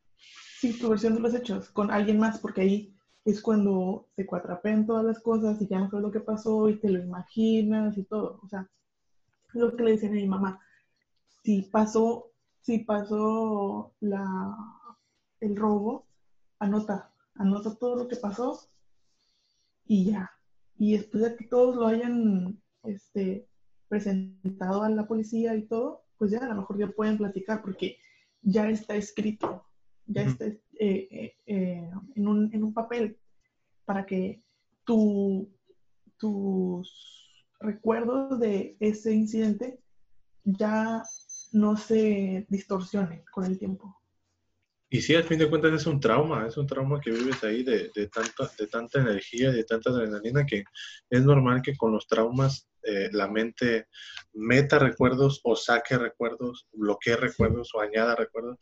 [0.59, 4.87] Sí, tu versión de los hechos con alguien más, porque ahí es cuando se cuatrapean
[4.87, 8.05] todas las cosas y ya no sabes lo que pasó y te lo imaginas y
[8.05, 8.41] todo.
[8.43, 8.67] O sea,
[9.53, 10.61] lo que le dicen a mi mamá,
[11.43, 12.33] si pasó
[12.67, 14.57] si pasó la,
[15.39, 16.09] el robo,
[16.59, 18.61] anota, anota todo lo que pasó
[19.87, 20.31] y ya.
[20.79, 23.49] Y después de que todos lo hayan este,
[23.89, 27.99] presentado a la policía y todo, pues ya a lo mejor ya pueden platicar porque
[28.43, 29.65] ya está escrito,
[30.07, 33.19] ya está eh, eh, eh, en, un, en, un, papel
[33.85, 34.43] para que
[34.85, 35.51] tu,
[36.17, 39.81] tus recuerdos de ese incidente
[40.45, 41.03] ya
[41.53, 43.97] no se distorsione con el tiempo.
[44.89, 47.65] Y sí, al fin de cuentas es un trauma, es un trauma que vives ahí
[47.65, 50.65] de, de, tanta, de tanta energía, de tanta adrenalina, que
[51.11, 53.89] es normal que con los traumas eh, la mente
[54.33, 58.59] meta recuerdos o saque recuerdos, bloquee recuerdos o añada recuerdos.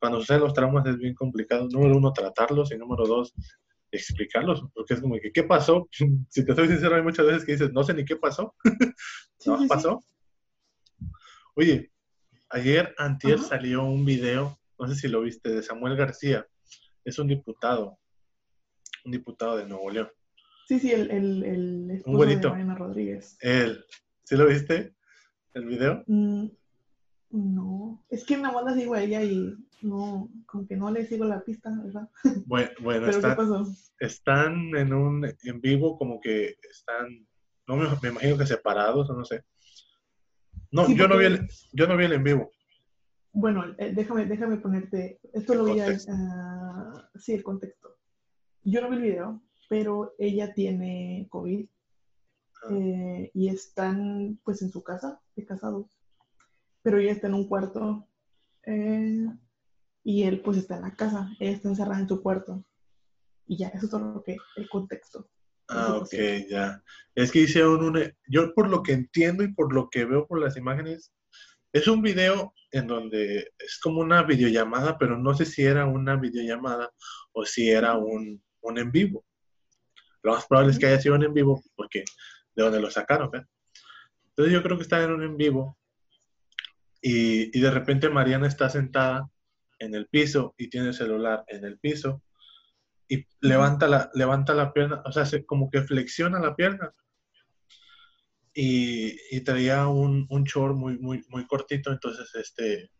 [0.00, 3.32] Cuando suceden los traumas es bien complicado, número uno, tratarlos y número dos,
[3.92, 5.88] explicarlos, porque es como que, ¿qué pasó?
[6.28, 8.54] si te soy sincero, hay muchas veces que dices, no sé ni qué pasó.
[9.46, 10.02] ¿No pasó?
[11.54, 11.92] Oye,
[12.48, 16.46] Ayer, antier, salió un video, no sé si lo viste, de Samuel García.
[17.04, 17.98] Es un diputado,
[19.04, 20.08] un diputado de Nuevo León.
[20.68, 23.36] Sí, sí, el, el, el esposo de Mariana Rodríguez.
[23.40, 23.84] Él.
[24.24, 24.94] ¿Sí lo viste?
[25.54, 26.02] ¿El video?
[26.06, 26.48] Mm,
[27.30, 28.04] no.
[28.10, 31.24] Es que nada más la sigo a ella y no, como que no le sigo
[31.24, 32.08] la pista, ¿verdad?
[32.46, 33.06] Bueno, bueno
[34.00, 37.26] están en un en vivo, como que están,
[37.66, 39.44] no me, me imagino que separados, o no sé
[40.70, 42.50] no, yo, no vi el, yo no vi el en vivo.
[43.38, 47.98] Bueno, eh, déjame, déjame ponerte, esto lo vi, uh, sí, el contexto.
[48.62, 51.68] Yo no vi el video, pero ella tiene COVID
[52.62, 52.68] ah.
[52.70, 56.00] eh, y están pues en su casa, de casados,
[56.80, 58.08] pero ella está en un cuarto
[58.62, 59.26] eh,
[60.02, 62.64] y él pues está en la casa, ella está encerrada en su cuarto.
[63.46, 65.28] Y ya, eso es todo lo que, el contexto.
[65.68, 66.14] Ah, ok,
[66.48, 66.82] ya.
[67.14, 68.02] Es que hicieron un...
[68.28, 71.12] Yo por lo que entiendo y por lo que veo por las imágenes,
[71.76, 76.16] es un video en donde es como una videollamada, pero no sé si era una
[76.16, 76.90] videollamada
[77.32, 79.24] o si era un, un en vivo.
[80.22, 82.04] Lo más probable es que haya sido un en vivo porque
[82.54, 83.44] de donde lo sacaron, ¿ves?
[84.30, 85.78] Entonces yo creo que está en un en vivo
[87.00, 89.30] y, y de repente Mariana está sentada
[89.78, 92.22] en el piso y tiene el celular en el piso
[93.08, 96.92] y levanta la, levanta la pierna, o sea, se, como que flexiona la pierna.
[98.58, 102.90] Y, y traía un, un short muy, muy, muy cortito, entonces este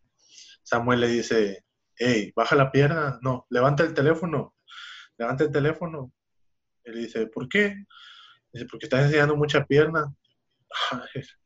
[0.67, 1.65] Samuel le dice,
[1.97, 4.55] hey, baja la pierna, no, levanta el teléfono,
[5.17, 6.13] levanta el teléfono.
[6.85, 7.85] Y le dice, ¿por qué?
[8.53, 10.13] Dice, porque estás enseñando mucha pierna.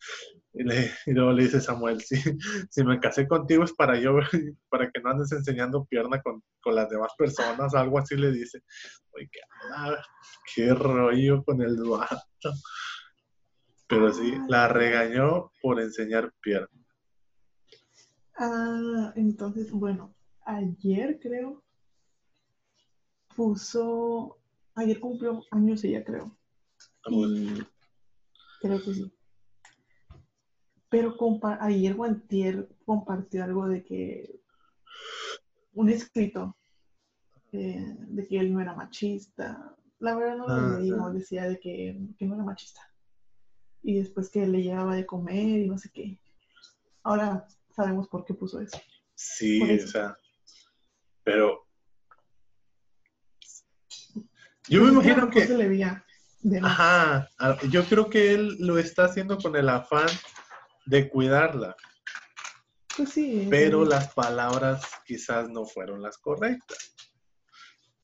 [0.52, 2.16] Y, le, luego le dice Samuel, si,
[2.70, 4.16] si me casé contigo es para yo,
[4.68, 8.60] para que no andes enseñando pierna con, con las demás personas, algo así le dice.
[9.12, 9.40] Oye, qué,
[10.52, 12.52] qué rollo con el vato.
[13.90, 16.68] Pero sí, la regañó por enseñar pierna.
[18.38, 20.14] Ah, entonces, bueno,
[20.46, 21.64] ayer creo,
[23.34, 24.38] puso,
[24.76, 26.38] ayer cumplió años ella creo.
[27.04, 27.66] Ah, y
[28.60, 29.12] creo que sí.
[30.88, 31.16] Pero
[31.60, 34.40] ayer Guantier compartió algo de que
[35.72, 36.56] un escrito
[37.52, 39.76] eh, de que él no era machista.
[39.98, 42.89] La verdad no lo ah, leí, no decía de que, no era machista.
[43.82, 46.20] Y después que le llevaba de comer y no sé qué.
[47.02, 48.80] Ahora sabemos por qué puso eso.
[49.14, 50.16] Sí, o sea,
[51.22, 51.66] pero
[54.68, 56.04] yo me imagino mejor se que, le veía
[56.42, 57.28] de ajá,
[57.70, 60.08] yo creo que él lo está haciendo con el afán
[60.86, 61.76] de cuidarla,
[62.96, 63.46] Pues sí.
[63.50, 63.90] pero sí.
[63.90, 66.96] las palabras quizás no fueron las correctas.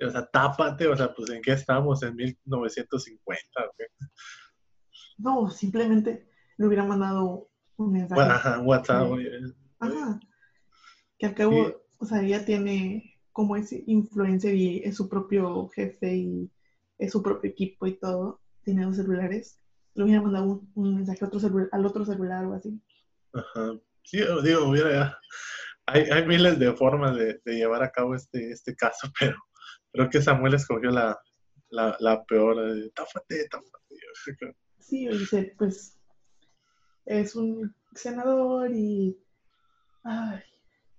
[0.07, 2.03] O sea, tápate, o sea, pues ¿en qué estamos?
[2.03, 3.61] ¿En 1950?
[3.61, 3.87] o qué?
[5.19, 6.29] No, simplemente
[6.59, 8.21] le hubiera mandado un mensaje.
[8.21, 9.09] Ajá, WhatsApp,
[9.79, 10.21] Ajá.
[11.19, 11.75] Que al cabo, Sí.
[11.99, 16.51] o sea, ella tiene como ese influencer y es su propio jefe y
[16.99, 18.41] es su propio equipo y todo.
[18.65, 19.61] Tiene dos celulares.
[19.95, 22.81] Le hubiera mandado un, un mensaje a otro celu- al otro celular o así.
[23.33, 23.73] Ajá.
[24.03, 25.19] Sí, digo, mira,
[25.87, 29.37] hay, hay miles de formas de, de llevar a cabo este, este caso, pero
[29.93, 31.19] creo que Samuel escogió la,
[31.71, 32.57] la, la peor.
[32.71, 34.57] eh, Táfate, táfate.
[34.89, 35.99] Sí, y dice, pues
[37.07, 39.19] es un senador y
[40.05, 40.39] ay,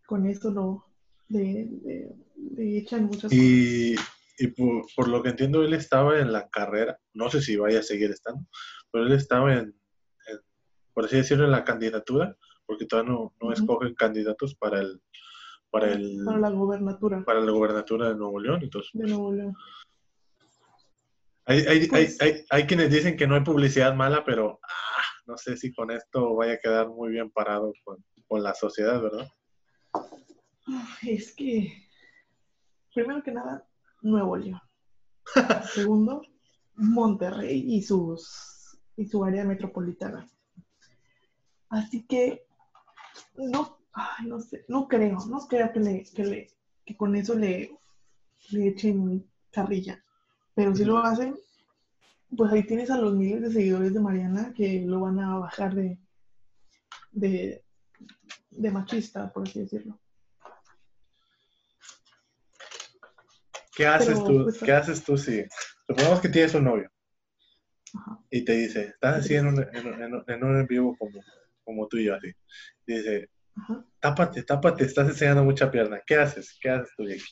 [0.06, 0.86] con esto lo
[1.30, 2.16] le, le-
[2.56, 3.34] le echan muchas cosas.
[3.34, 3.96] Y,
[4.40, 7.80] y por, por lo que entiendo, él estaba en la carrera, no sé si vaya
[7.80, 8.46] a seguir estando,
[8.92, 9.60] pero él estaba en,
[10.28, 10.40] en,
[10.94, 15.02] por así decirlo, en la candidatura, porque todavía no, no escogen candidatos para el
[15.70, 18.60] para el Para la gobernatura para la gobernatura de Nuevo León.
[18.64, 19.54] Entonces, de Nuevo León.
[21.48, 25.38] Hay, hay, Pues- hay, hay, quienes dicen que no hay publicidad mala, pero ah, no
[25.38, 29.28] sé si con esto vaya a quedar muy bien parado con, con la sociedad, ¿verdad?
[31.04, 31.72] Es que,
[32.94, 33.66] primero que nada,
[34.02, 34.60] Nuevo León.
[35.74, 36.22] Segundo,
[36.76, 40.28] Monterrey y sus y su área metropolitana.
[41.70, 42.46] Así que
[43.36, 46.48] no, ay, no sé, no creo, no creo que le, que le,
[46.86, 47.72] que con eso le,
[48.50, 50.04] le echen carrilla.
[50.58, 51.36] Pero si lo hacen,
[52.36, 55.76] pues ahí tienes a los miles de seguidores de Mariana que lo van a bajar
[55.76, 56.00] de,
[57.12, 57.64] de,
[58.50, 60.00] de machista, por así decirlo.
[63.76, 64.44] ¿Qué haces Pero, tú?
[64.46, 65.46] pues, ¿Qué haces tú si
[65.86, 66.92] supongamos que tienes un novio
[67.94, 68.18] Ajá.
[68.32, 71.22] y te dice, estás así en un, en, un- en en un vivo como,
[71.64, 72.34] como tú y yo así,
[72.88, 73.86] y dice, Ajá.
[74.00, 76.58] tápate, tápate, estás enseñando mucha pierna, ¿qué haces?
[76.60, 77.24] ¿Qué haces tú, Jackie?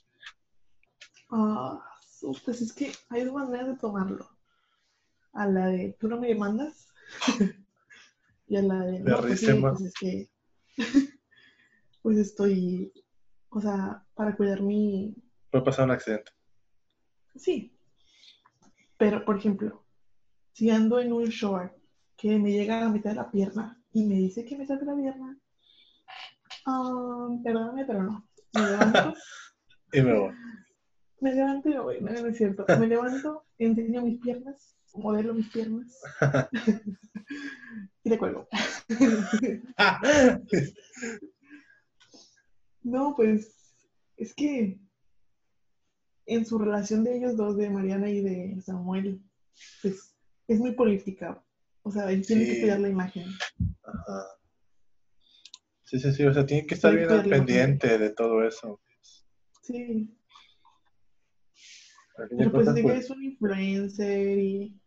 [1.31, 1.83] Ah,
[2.43, 4.29] pues es que hay dos maneras de tomarlo.
[5.33, 6.87] A la de tú no me demandas
[8.47, 10.29] y a la de no, pues sí, pues es que
[12.01, 12.93] pues estoy,
[13.49, 15.15] o sea, para cuidar mi,
[15.51, 16.31] Puede pasar un accidente.
[17.35, 17.71] sí.
[18.97, 19.85] Pero, por ejemplo,
[20.53, 21.73] si ando en un short
[22.15, 24.85] que me llega a la mitad de la pierna y me dice que me saque
[24.85, 25.37] la pierna,
[26.65, 28.27] ah, perdóname, pero no.
[28.53, 29.13] Me levanto
[29.91, 30.33] Y me voy.
[31.25, 32.65] Me levanto y me voy, no, no es cierto.
[32.77, 35.99] Me levanto, enseño mis piernas, modelo mis piernas
[38.03, 38.47] y le cuelgo.
[42.83, 43.57] No, pues
[44.15, 44.79] es que
[46.27, 49.19] en su relación de ellos dos, de Mariana y de Samuel,
[49.81, 50.15] pues
[50.47, 51.43] es muy política.
[51.81, 53.25] O sea, él tiene que cuidar la imagen.
[53.81, 54.25] Ajá.
[55.85, 58.79] Sí, sí, sí, o sea, tiene que estar bien al pendiente de todo eso.
[59.63, 60.15] Sí,
[62.15, 64.79] pero pues pues, es un influencer y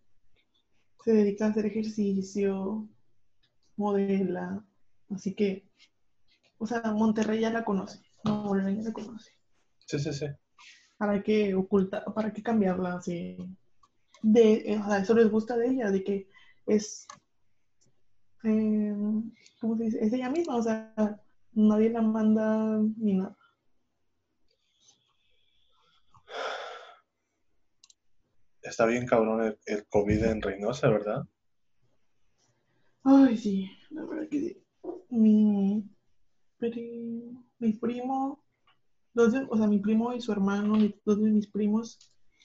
[1.04, 2.88] se dedica a hacer ejercicio,
[3.76, 4.64] modela,
[5.10, 5.68] así que,
[6.58, 9.32] o sea, Monterrey ya la conoce, León ya la conoce.
[9.86, 10.26] sí, sí, sí.
[10.96, 13.36] ¿Para qué ocultar, para qué cambiarla así?
[14.20, 16.28] De, eh, o sea, eso les gusta de ella, de que
[16.66, 17.06] es,
[18.42, 18.94] eh,
[19.60, 20.04] ¿cómo se dice?
[20.04, 20.92] Es ella misma, o sea,
[21.52, 23.37] nadie la manda ni nada.
[28.68, 31.22] Está bien cabrón el, el COVID en Reynosa, ¿verdad?
[33.02, 34.62] Ay, sí, la verdad que sí.
[35.10, 35.82] Mi,
[36.58, 38.42] pri- mi primo,
[39.14, 41.98] dos de- o sea, mi primo y su hermano, mi- dos de mis primos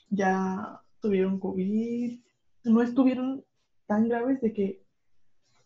[0.10, 2.20] ya tuvieron COVID.
[2.66, 3.44] No estuvieron
[3.86, 4.84] tan graves de que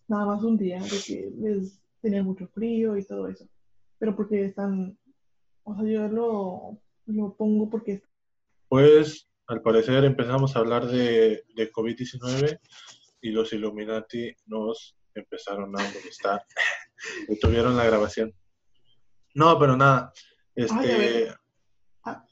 [0.07, 3.47] nada más un día, de que les tenían mucho frío y todo eso.
[3.99, 4.97] Pero porque están,
[5.63, 8.01] o sea, yo lo, lo pongo porque
[8.69, 12.59] Pues, al parecer empezamos a hablar de, de COVID-19
[13.21, 16.43] y los Illuminati nos empezaron a molestar.
[17.27, 18.33] Detuvieron la grabación.
[19.33, 20.11] No, pero nada.
[20.55, 21.29] Este.
[21.29, 21.35] Ay.
[22.03, 22.25] Ah.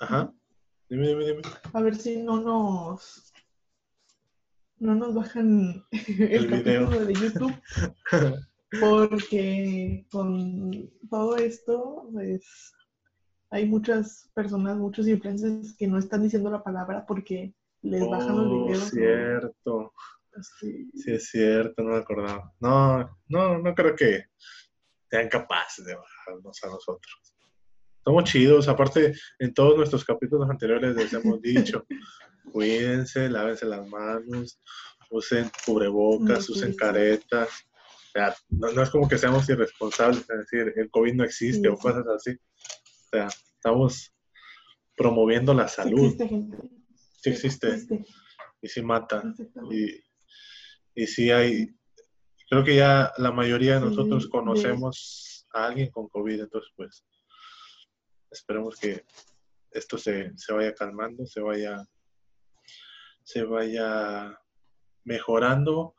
[0.00, 0.32] Ajá.
[0.88, 1.42] Dime, dime, dime.
[1.72, 3.32] a ver si no nos
[4.78, 6.84] no nos bajan el, El video.
[6.86, 7.62] capítulo de YouTube
[8.80, 12.74] porque con todo esto pues
[13.52, 18.46] hay muchas personas, muchos influencers que no están diciendo la palabra porque les bajan los
[18.46, 18.88] Oh, videos.
[18.88, 19.92] cierto.
[20.34, 20.90] así.
[20.94, 22.50] Sí, es cierto, no me acordaba.
[22.58, 24.24] No, no, no creo que,
[25.10, 27.36] sean capaces de bajarnos a nosotros.
[28.02, 31.86] Somos chidos, aparte en todos nuestros capítulos anteriores les hemos dicho,
[32.52, 34.58] cuídense, lávense las manos,
[35.10, 37.50] usen cubrebocas, usen caretas.
[37.50, 41.76] O sea, no, es como que seamos irresponsables, es decir, el COVID no existe o
[41.76, 42.34] cosas así.
[43.12, 44.12] Sea, estamos
[44.96, 46.16] promoviendo la salud.
[47.20, 47.86] Sí existe,
[48.62, 49.22] Y sí mata.
[49.70, 50.00] Y,
[50.94, 51.68] y sí hay,
[52.48, 57.04] creo que ya la mayoría de nosotros conocemos a alguien con COVID, entonces pues
[58.30, 59.04] esperemos que
[59.70, 61.84] esto se, se vaya calmando, se vaya,
[63.24, 64.38] se vaya
[65.04, 65.94] mejorando.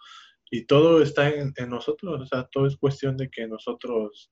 [0.50, 4.32] Y todo está en, nosotros, o sea, todo es cuestión de que nosotros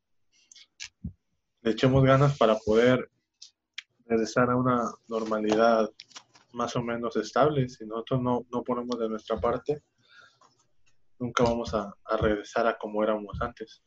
[1.62, 3.10] le echemos ganas para poder
[4.06, 5.90] regresar a una normalidad
[6.54, 7.70] más o menos estable.
[7.70, 9.84] Si nosotros no, no ponemos de nuestra parte,
[11.22, 13.84] nunca vamos a, regresar a como éramos antes.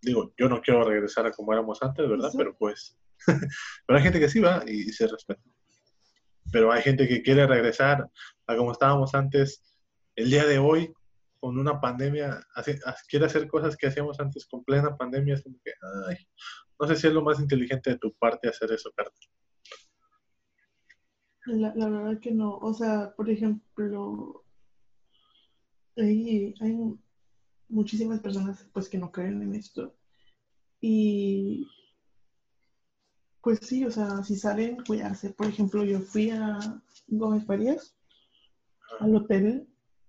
[0.00, 2.30] Digo, yo no quiero regresar a como éramos antes, ¿verdad?
[2.36, 2.96] Pero pues,
[3.86, 5.42] pero hay gente que sí va y, se respeta.
[6.52, 8.08] Pero hay gente que quiere regresar
[8.46, 9.62] a como estábamos antes
[10.14, 10.92] el día de hoy
[11.40, 12.40] con una pandemia,
[13.08, 15.72] quiere hacer cosas que hacíamos antes con plena pandemia, es como que,
[16.08, 16.16] ay,
[16.80, 19.18] no sé si es lo más inteligente de tu parte hacer eso, Carta.
[21.46, 24.44] La, la verdad que no, o sea, por ejemplo,
[25.96, 26.78] hay, hay
[27.68, 29.94] muchísimas personas pues que no creen en esto
[30.80, 31.66] y
[33.42, 35.30] pues sí, o sea, si salen, cuidarse.
[35.30, 36.58] Por ejemplo, yo fui a
[37.08, 37.94] Gómez Farías,
[39.00, 39.68] al hotel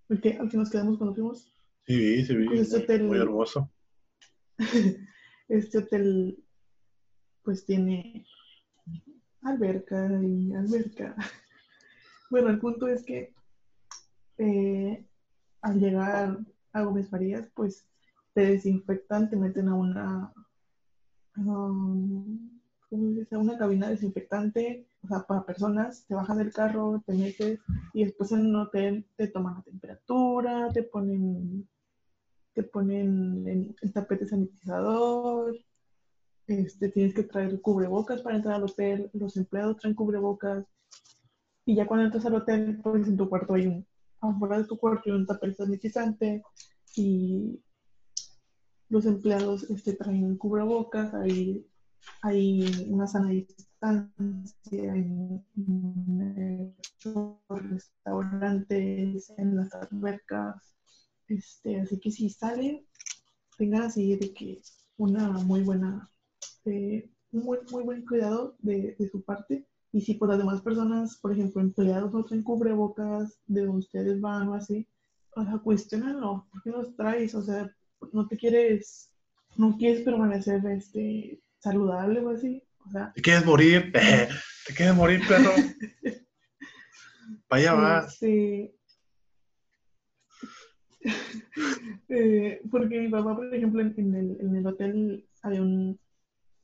[0.10, 1.52] al que, nos quedamos cuando fuimos.
[1.86, 2.34] Sí, sí.
[2.46, 3.72] Pues este hotel, muy hermoso.
[5.50, 6.45] este hotel,
[7.46, 8.26] pues tiene
[9.44, 11.16] alberca y alberca.
[12.28, 13.36] Bueno, el punto es que
[14.40, 15.06] eh,
[15.62, 16.40] al llegar
[16.74, 17.88] a Gómez Farías, pues
[18.34, 20.34] te desinfectan, te meten a una,
[21.38, 22.50] um,
[23.32, 27.60] A una cabina desinfectante, o sea, para personas, te bajan del carro, te metes
[27.94, 31.68] y después en un hotel te toman la temperatura, te ponen,
[32.54, 33.48] te ponen
[33.82, 35.56] el, tapete sanitizador,
[36.48, 40.66] este, tienes que traer cubrebocas para entrar al hotel, los empleados traen cubrebocas
[41.66, 43.88] y ya cuando entras al hotel, pues en tu cuarto hay un
[44.22, 46.44] afuera de tu cuarto y un tapete sanitizante
[46.96, 47.60] y
[48.90, 51.66] los empleados este, traen cubrebocas, hay,
[52.22, 54.10] hay una sana distancia
[54.72, 55.44] en,
[57.04, 60.76] los restaurantes, en las albercas,
[61.28, 62.86] este, así que si salen,
[63.58, 64.62] tengan así de que
[64.98, 66.10] una muy buena,
[66.68, 70.62] eh, un muy, muy buen cuidado de, de su parte y si por las demás
[70.62, 74.86] personas, por ejemplo, empleados no traen cubrebocas de donde ustedes van o así,
[75.36, 77.34] o sea, cuestionenlo, ¿por qué los traes?
[77.34, 77.70] O sea,
[78.12, 79.10] no te quieres,
[79.56, 82.62] no quieres permanecer este, saludable o así.
[82.86, 83.92] O sea, ¿Te quieres morir?
[84.68, 85.52] ¿Te quieres morir, perro?
[87.50, 88.18] Allá vas.
[88.18, 88.76] Sí.
[92.10, 95.98] eh, porque mi papá, por ejemplo, en, el, en el hotel había un,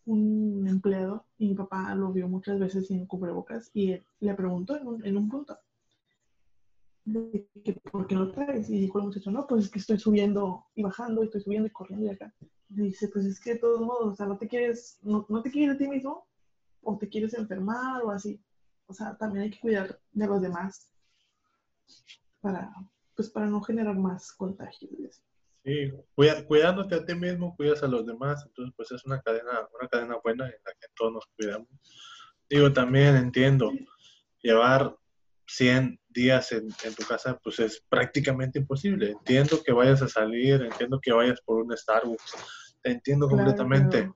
[0.06, 4.88] un empleado y mi papá lo vio muchas veces sin cubrebocas y le preguntó en
[4.88, 5.58] un, en un punto,
[7.92, 8.70] ¿por qué lo traes?
[8.70, 11.68] Y dijo el muchacho, no, pues es que estoy subiendo y bajando, y estoy subiendo
[11.68, 12.34] y corriendo y acá.
[12.70, 15.42] Y dice, pues es que de todos modos, o sea, no te quieres, no, no
[15.42, 16.26] te quieres a ti mismo,
[16.84, 18.42] o te quieres enfermar o así.
[18.88, 20.92] O sea, también hay que cuidar de los demás
[22.42, 22.74] para,
[23.16, 25.22] pues para no generar más contagios.
[25.63, 25.91] Sí,
[26.47, 30.17] cuidándote a ti mismo, cuidas a los demás, entonces pues es una cadena, una cadena
[30.24, 31.67] buena en la que todos nos cuidamos.
[32.50, 33.71] Digo, también entiendo,
[34.41, 34.95] llevar
[35.45, 39.12] 100 días en, tu casa pues es prácticamente imposible.
[39.12, 42.36] Entiendo que vayas a salir, entiendo que vayas por un Starbucks,
[42.82, 44.12] te entiendo completamente,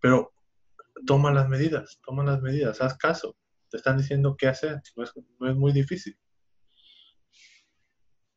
[0.00, 0.32] pero
[1.04, 3.36] toma las medidas, toma las medidas, haz caso,
[3.70, 6.16] te están diciendo qué hacer, no es, no es muy difícil.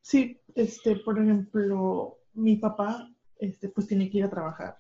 [0.06, 4.78] Sí, este, por ejemplo, mi papá, este, pues tiene que ir a trabajar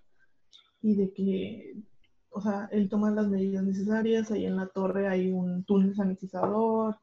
[0.83, 1.81] y de que,
[2.29, 6.97] o sea, él toma las medidas necesarias, ahí en la torre hay un túnel sanitizador,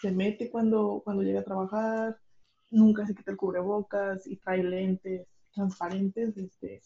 [0.00, 2.16] se mete cuando, cuando llega a trabajar,
[2.70, 6.80] nunca se quita el cubrebocas y trae lentes transparentes, este,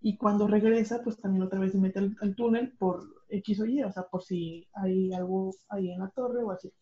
[0.00, 3.84] y cuando regresa, pues también otra vez se mete al túnel por X o Y,
[3.84, 6.72] o sea, por si hay algo ahí en la torre o así.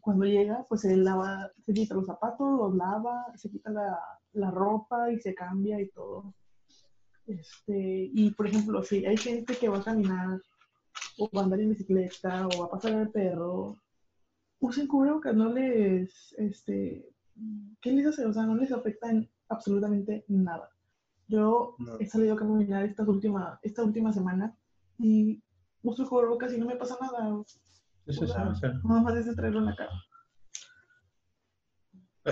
[0.00, 3.98] Cuando llega, pues él lava, se quita los zapatos, los lava, se quita la,
[4.32, 6.34] la ropa y se cambia y todo.
[7.26, 10.40] Este, y por ejemplo, si hay gente que va a caminar
[11.18, 13.76] o va a andar en bicicleta o va a pasar al perro,
[14.60, 17.08] usen cubrebocas, no les, este,
[17.80, 18.26] ¿qué les hace?
[18.26, 20.70] O sea, no les afecta en absolutamente nada.
[21.28, 21.98] Yo No.
[22.00, 24.56] he salido a caminar esta última, esta última semana
[24.98, 25.40] y
[25.82, 27.42] uso el cubrebocas y no me pasa nada.
[28.06, 28.44] Sí, sí, sí, sea,
[28.84, 29.92] Nada más es traerlo en la cara.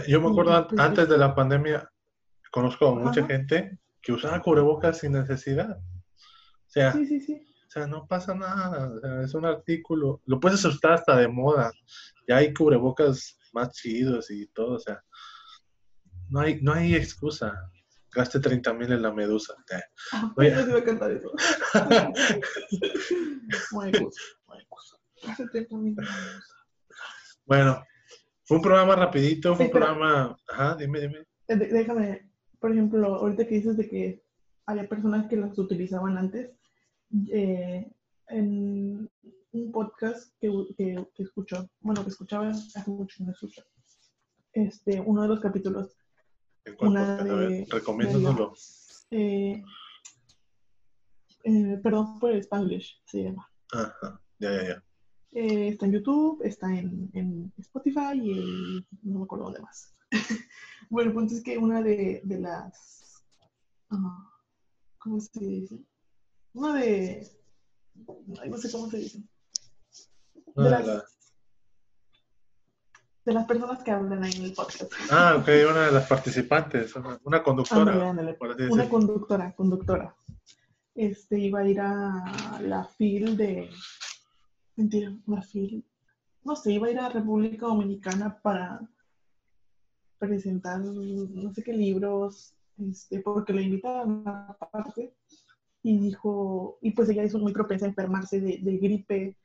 [0.07, 1.91] Yo me acuerdo pues, antes de la pandemia,
[2.51, 3.29] conozco a mucha Ajá.
[3.29, 5.79] gente que usaba cubrebocas sin necesidad.
[5.79, 7.47] O sea, Sí, sí, sí.
[7.67, 8.91] o sea, no pasa nada.
[8.91, 10.21] o sea, es un artículo.
[10.27, 11.73] Lo puedes usar hasta de moda.
[12.27, 14.75] Ya hay cubrebocas más chidos y todo.
[14.75, 15.03] O sea,
[16.29, 17.71] no hay, no hay excusa.
[18.11, 19.55] Gaste 30 mil en la medusa.
[19.71, 19.81] Eh,
[20.13, 20.51] Ah, Oye.
[20.51, 21.31] yo te iba a cantar eso.
[23.81, 24.21] Hay excusa,
[27.47, 27.83] Bueno,
[28.45, 29.55] fue un programa rapidito.
[29.57, 30.37] Fue Sí, un pero- programa.
[30.49, 31.19] Ajá, dime, dime.
[31.49, 34.23] Eh, Déjame, por ejemplo, ahorita que dices de que
[34.67, 36.51] había personas que las utilizaban antes,
[37.33, 37.91] eh,
[38.29, 39.11] en
[39.53, 43.63] un podcast que, que, que escuchó, bueno, que escuchaba hace mucho que no escucho,
[44.53, 45.97] este, uno de los capítulos,
[46.67, 48.53] ¿En cuál una de, recomiéndanoslo.
[49.11, 49.63] eh,
[51.45, 53.51] eh, perdón por el Spanglish, se llama.
[53.73, 54.85] Ajá, ya, ya, ya.
[55.33, 59.95] Eh, está en YouTube, está en, en Spotify y en- no me acuerdo dónde más.
[60.91, 63.23] bueno, el punto es que una de, de las.
[63.91, 64.25] ah,
[64.99, 65.79] ¿Cómo se dice?
[66.55, 67.29] Una de.
[68.41, 69.19] ay, no sé cómo se dice.
[70.57, 71.05] De las, la-
[73.25, 74.91] de las personas que hablan ahí en el podcast.
[75.11, 77.93] Ah, ok, una de las participantes, una, una conductora.
[78.73, 80.17] Una conductora, conductora.
[80.95, 83.69] Este iba a ir a la FIL de.
[84.79, 85.85] Mentira, la FIL.
[86.45, 88.81] No sé, iba a ir a República Dominicana para
[90.21, 95.13] presentar no sé qué libros, este, porque le invitaban a parte.
[95.83, 99.37] Y dijo, y pues ella hizo muy propensa a enfermarse de, gripe.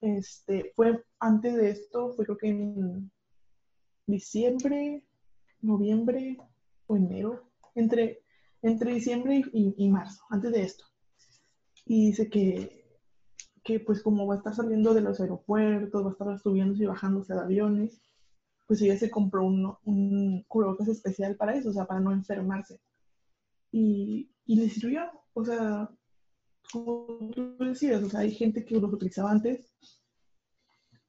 [0.00, 3.10] Este, fue antes de esto, fue creo que en
[4.06, 5.02] diciembre,
[5.60, 6.38] noviembre
[6.86, 8.20] o enero, entre,
[8.62, 10.84] entre diciembre y marzo, antes de esto.
[11.84, 12.87] Y dice que,
[13.68, 16.86] que pues como va a estar saliendo de los aeropuertos, va a estar subiéndose y
[16.86, 18.00] bajándose de aviones,
[18.66, 22.80] pues ella se compró un, un cubrebocas especial para eso, o sea, para no enfermarse.
[23.70, 25.02] Y, y le sirvió,
[25.34, 25.90] o sea,
[26.72, 29.70] como tú decías, o sea, hay gente que los utilizaba antes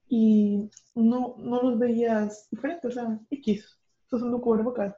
[0.10, 4.98] y no, no los veías diferentes, o sea, X, estos son los cubrebocas.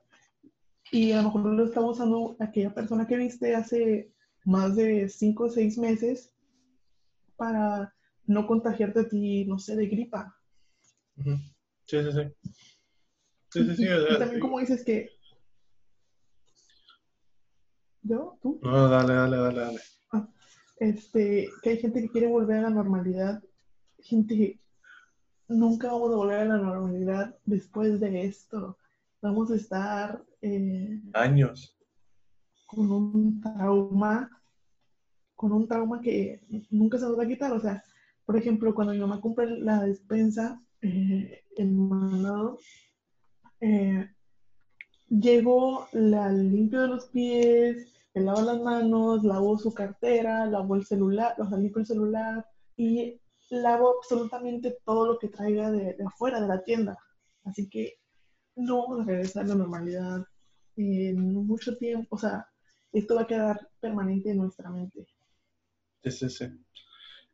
[0.92, 4.12] Y a lo mejor lo estaba usando aquella persona que viste hace
[4.46, 6.34] más de 5 o 6 meses
[7.42, 7.92] para
[8.28, 10.38] no contagiarte a ti, no sé, de gripa.
[11.16, 12.52] Sí, sí, sí.
[13.50, 13.84] Sí, sí, sí.
[13.84, 15.10] Y- o y sea, también como dices que...
[18.04, 18.38] ¿Yo?
[18.44, 18.60] ¿Tú?
[18.62, 19.80] No, dale, dale, dale, dale.
[20.80, 23.42] Este, que hay gente que quiere volver a la normalidad.
[24.00, 24.60] Gente que
[25.48, 28.78] nunca vamos a volver a la normalidad después de esto.
[29.20, 31.76] Vamos a estar eh, Años.
[32.68, 34.30] con un trauma,
[35.42, 36.40] con un trauma que
[36.70, 37.52] nunca se nos va a quitar.
[37.52, 37.84] O sea,
[38.26, 42.60] por ejemplo, cuando mi mamá compra la despensa, eh, el mandado,
[43.60, 44.08] eh,
[45.10, 50.86] llego, la limpio de los pies, le lavo las manos, lavo su cartera, lavo el
[50.86, 52.46] celular, o sea, limpio el celular
[52.78, 53.20] y
[53.50, 56.96] lavo absolutamente todo lo que traiga de, de afuera de la tienda.
[57.46, 57.96] Así que
[58.56, 60.24] no vamos a regresar a la normalidad
[60.78, 62.16] en mucho tiempo.
[62.16, 62.46] O sea,
[62.94, 65.08] esto va a quedar permanente en nuestra mente.
[66.04, 66.46] Sí, sí, sí.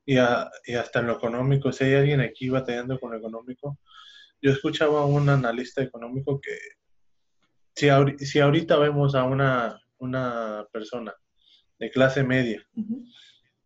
[0.05, 3.79] Y, a- y hasta en lo económico, si hay alguien aquí batallando con lo económico,
[4.41, 6.57] yo escuchaba a un analista económico que
[7.75, 11.13] si, ahori- si ahorita vemos a una, una persona
[11.79, 12.65] de clase media,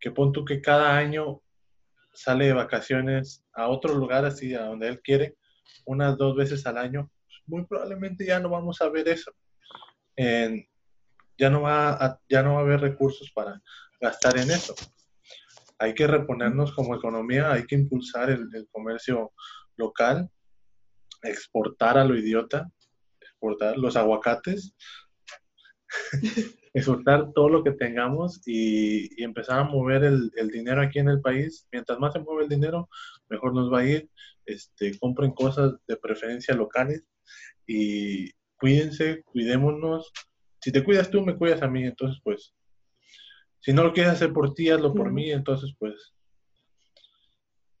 [0.00, 1.42] que pon tú que cada año
[2.12, 5.36] sale de vacaciones a otro lugar así, a donde él quiere,
[5.86, 7.10] unas dos veces al año,
[7.46, 9.32] muy probablemente ya no vamos a ver eso.
[10.16, 10.66] En-
[11.38, 13.60] ya, no va a, ya no va a haber recursos para
[14.02, 14.74] gastar en eso.
[15.78, 19.32] Hay que reponernos como economía, hay que impulsar el, comercio
[19.76, 20.28] local,
[21.22, 22.70] exportar a lo idiota,
[23.20, 24.74] exportar los aguacates,
[26.74, 31.20] exportar todo lo que tengamos y, empezar a mover el, el dinero aquí en el
[31.20, 31.66] país.
[31.72, 32.88] Mientras más se mueve el dinero,
[33.28, 34.10] mejor nos va a ir.
[34.44, 37.04] Este, compren cosas de preferencia locales
[37.66, 40.12] y cuídense, cuidémonos.
[40.60, 41.84] Si te cuidas tú, me cuidas a mí.
[41.84, 42.52] Entonces, pues,
[43.62, 45.30] si no lo quieres hacer por ti, hazlo por mí.
[45.30, 46.12] Entonces, pues,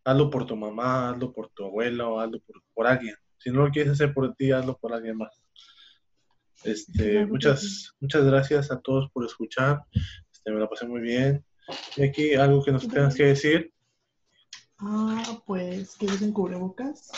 [0.04, 3.16] hazlo por tu mamá, hazlo por tu abuelo, hazlo por, por alguien.
[3.38, 5.42] Si no lo quieres hacer por ti, hazlo por alguien más.
[6.62, 9.82] Este, muchas, muchas gracias a todos por escuchar.
[10.32, 11.44] Este, me la pasé muy bien.
[11.96, 13.72] Y aquí algo que nos tengas que decir.
[14.78, 17.10] Ah, pues que usen cubrebocas,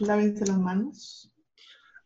[0.00, 1.32] lávense las manos.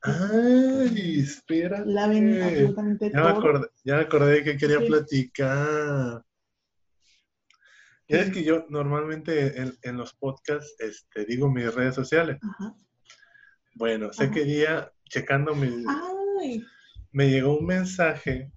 [0.03, 1.83] Ay, espera.
[1.85, 4.87] Laven absolutamente ya Me acordé, ya me acordé de que quería Sí.
[4.87, 6.25] platicar.
[8.09, 12.39] Ya es que yo normalmente en, en los podcasts este, digo mis redes sociales.
[12.43, 12.75] Ajá.
[13.75, 14.33] Bueno, sé Ajá.
[14.33, 15.85] que día checando mi,
[16.41, 16.65] Ay,
[17.13, 18.51] me llegó un mensaje.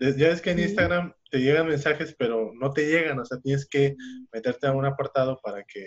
[0.00, 0.64] Ya ves que en Sí.
[0.64, 3.18] Instagram te llegan mensajes, pero no te llegan.
[3.20, 3.96] O sea, tienes que
[4.32, 5.80] meterte a un apartado para que.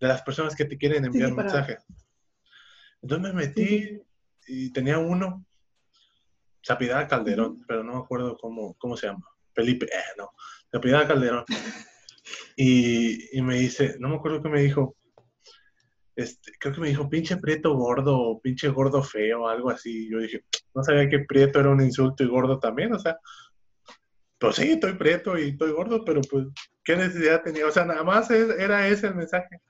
[0.00, 1.78] de las personas que te quieren enviar sí, para- mensaje.
[3.00, 4.02] Entonces me metí Sí,
[4.46, 5.44] y tenía uno.
[6.62, 6.74] Se
[7.08, 9.26] Calderón, pero no me acuerdo cómo, cómo se llama.
[9.54, 10.30] Felipe, eh, no.
[10.70, 11.44] Se Calderón.
[12.56, 14.96] Y, y me dice, no me acuerdo qué me dijo.
[16.16, 20.08] Este, creo que me dijo pinche prieto gordo o pinche gordo feo, algo así.
[20.08, 23.18] Yo dije, no sabía que prieto era un insulto y gordo también, o sea,
[24.38, 26.46] pues sí, estoy prieto y estoy gordo, pero pues,
[26.84, 27.66] ¿qué necesidad tenía?
[27.66, 29.60] O sea, nada más era ese el mensaje.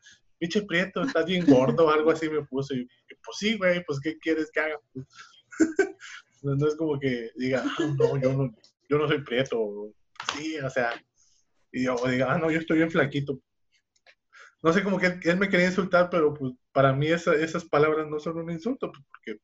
[0.44, 2.74] Pinche prieto, estás bien gordo, algo así me puso.
[2.74, 2.86] Y,
[3.24, 4.78] pues sí, güey, pues ¿qué quieres que haga?
[6.42, 8.54] no, es como que diga, "Ah, no, yo no,
[8.90, 9.90] yo no soy prieto.
[10.36, 10.92] Sí, o sea,
[11.72, 13.40] y yo diga, ah, no, yo estoy bien flaquito.
[14.62, 18.06] No sé, como que él, me quería insultar, pero pues para mí esa- esas palabras
[18.06, 19.40] no son un insulto, pues, porque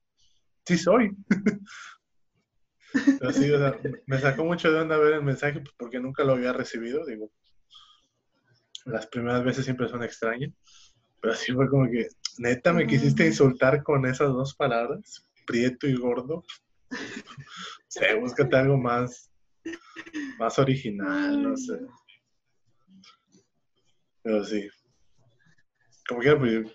[0.67, 1.11] sí soy.
[3.21, 6.33] Pero o sea, me sacó mucho de onda ver el mensaje, pues, porque nunca lo
[6.33, 7.31] había recibido, digo.
[8.87, 10.53] Las primeras veces siempre son extrañas,
[11.21, 12.09] pero sí fue como que,
[12.39, 16.45] neta, me quisiste insultar con esas dos palabras, prieto y gordo.
[17.89, 19.31] Sí, búscate algo más,
[20.39, 21.79] más original, no sé.
[24.23, 24.69] Pero sí.
[26.09, 26.67] Como que pues,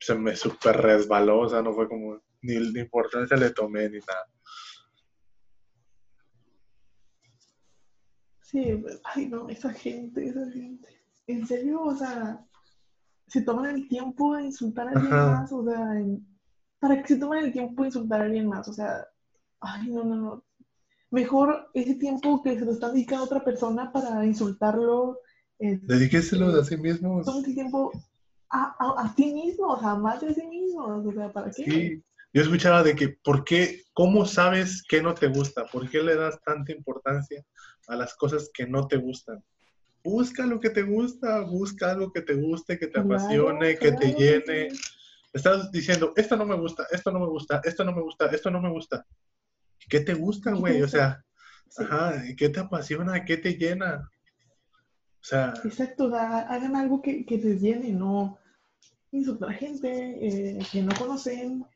[0.00, 3.98] se me super resbaló, o sea, no fue como, ni, ni importancia le tomé ni
[3.98, 4.26] nada.
[8.42, 10.88] Sí, pues, ay no, esa gente, esa gente.
[11.26, 12.46] En serio, o sea,
[13.26, 15.26] se toman el tiempo de insultar a alguien Ajá.
[15.40, 16.26] más, o sea, en-
[16.78, 18.68] ¿para qué se toman el tiempo de insultar a alguien más?
[18.68, 19.06] O sea,
[19.60, 20.44] ay no, no, no.
[21.10, 25.18] Mejor ese tiempo que se lo están dedicando a otra persona para insultarlo,
[25.58, 27.22] eh, Dedíqueselo a sí mismo.
[27.24, 27.90] toma ese tiempo
[28.50, 31.64] a, a, a ti mismo, o sea, más de sí mismo, o sea, ¿para qué?
[31.64, 32.02] Sí.
[32.34, 33.80] Yo escuchaba de que, ¿por qué?
[33.94, 35.64] ¿Cómo sabes que no te gusta?
[35.72, 37.42] ¿Por qué le das tanta importancia
[37.88, 39.42] a las cosas que no te gustan?
[40.06, 43.90] Busca lo que te gusta, busca algo que te guste, que te Claro, apasione, que
[43.90, 44.70] te claro, llene.
[44.70, 44.80] sí.
[45.32, 48.48] Estás diciendo, esto no me gusta, esto no me gusta, esto no me gusta, esto
[48.48, 49.04] no me gusta.
[49.88, 50.82] ¿Qué te gusta, ¿Qué te güey?
[50.82, 51.24] O sea,
[51.68, 51.82] Sí.
[51.82, 53.24] ajá, ¿qué te apasiona?
[53.24, 54.08] ¿Qué te llena?
[55.20, 58.38] O sea, Exacto, hagan algo que, que les llene, no
[59.10, 61.66] insultar a gente eh, que no conocen.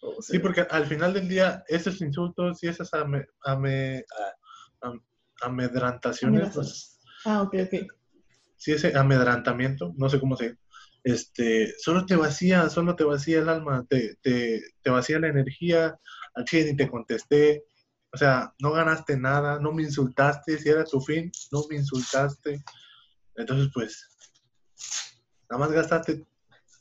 [0.00, 4.86] O sea, sí, porque al final del día, esos insultos y esas ame- ame- a-
[4.86, 5.02] am-
[5.42, 7.86] amedrantaciones, pues, Ah, ok, ok.
[8.56, 10.56] sí, ese amedrantamiento, no sé cómo se
[11.04, 15.98] este, solo te vacía, solo te vacía el alma, te, te, te vacía la energía,
[16.34, 17.64] al chile ni te contesté,
[18.12, 22.62] o sea, no ganaste nada, no me insultaste, si era tu fin, no me insultaste,
[23.36, 24.06] entonces pues,
[25.48, 26.26] nada más gastaste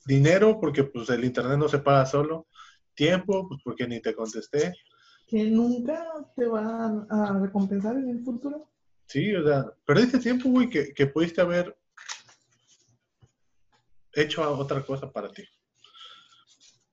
[0.06, 2.48] dinero porque pues el internet no se paga solo,
[2.96, 4.74] tiempo, pues porque ni te contesté,
[5.28, 8.70] Que nunca te van a recompensar en el futuro.
[9.08, 11.76] Sí, o sea, perdiste tiempo, güey, que, que pudiste haber
[14.14, 15.44] hecho otra cosa para ti.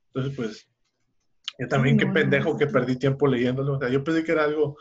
[0.09, 0.69] Entonces, pues,
[1.59, 3.75] yo también qué pendejo que perdí tiempo leyéndolo.
[3.75, 4.77] O sea, yo pensé que era algo,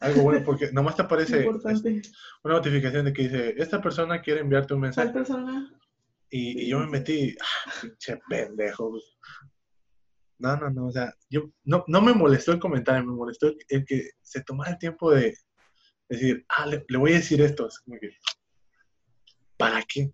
[0.00, 4.74] algo bueno porque nomás te aparece una notificación de que dice, esta persona quiere enviarte
[4.74, 5.10] un mensaje.
[5.10, 5.70] persona.
[6.30, 8.92] Y, y yo me metí, ah, pinche pendejo.
[10.38, 13.58] No, no, no, o sea, yo, no, no me molestó el comentario, me molestó el,
[13.68, 15.34] el que se tomara el tiempo de
[16.08, 17.68] decir, ah, le, le voy a decir esto.
[17.68, 18.10] Es como que,
[19.56, 20.12] ¿para qué?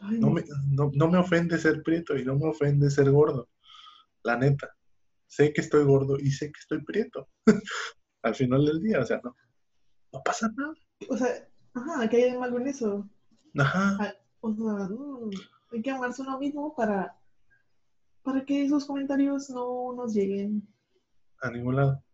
[0.00, 3.48] Ay, No me, no, no me ofende ser prieto y no me ofende ser gordo.
[4.24, 4.74] La neta.
[5.26, 7.28] Sé que estoy gordo y sé que estoy prieto.
[8.22, 9.34] Al final del día, o sea, no,
[10.12, 10.74] no pasa nada.
[11.08, 13.08] O sea, ajá, que hay de malo en eso.
[13.58, 14.14] Ajá.
[14.40, 15.30] O sea, mm,
[15.72, 17.16] hay que amarse uno mismo para,
[18.22, 20.68] para que esos comentarios no nos lleguen.
[21.40, 22.04] A ningún lado.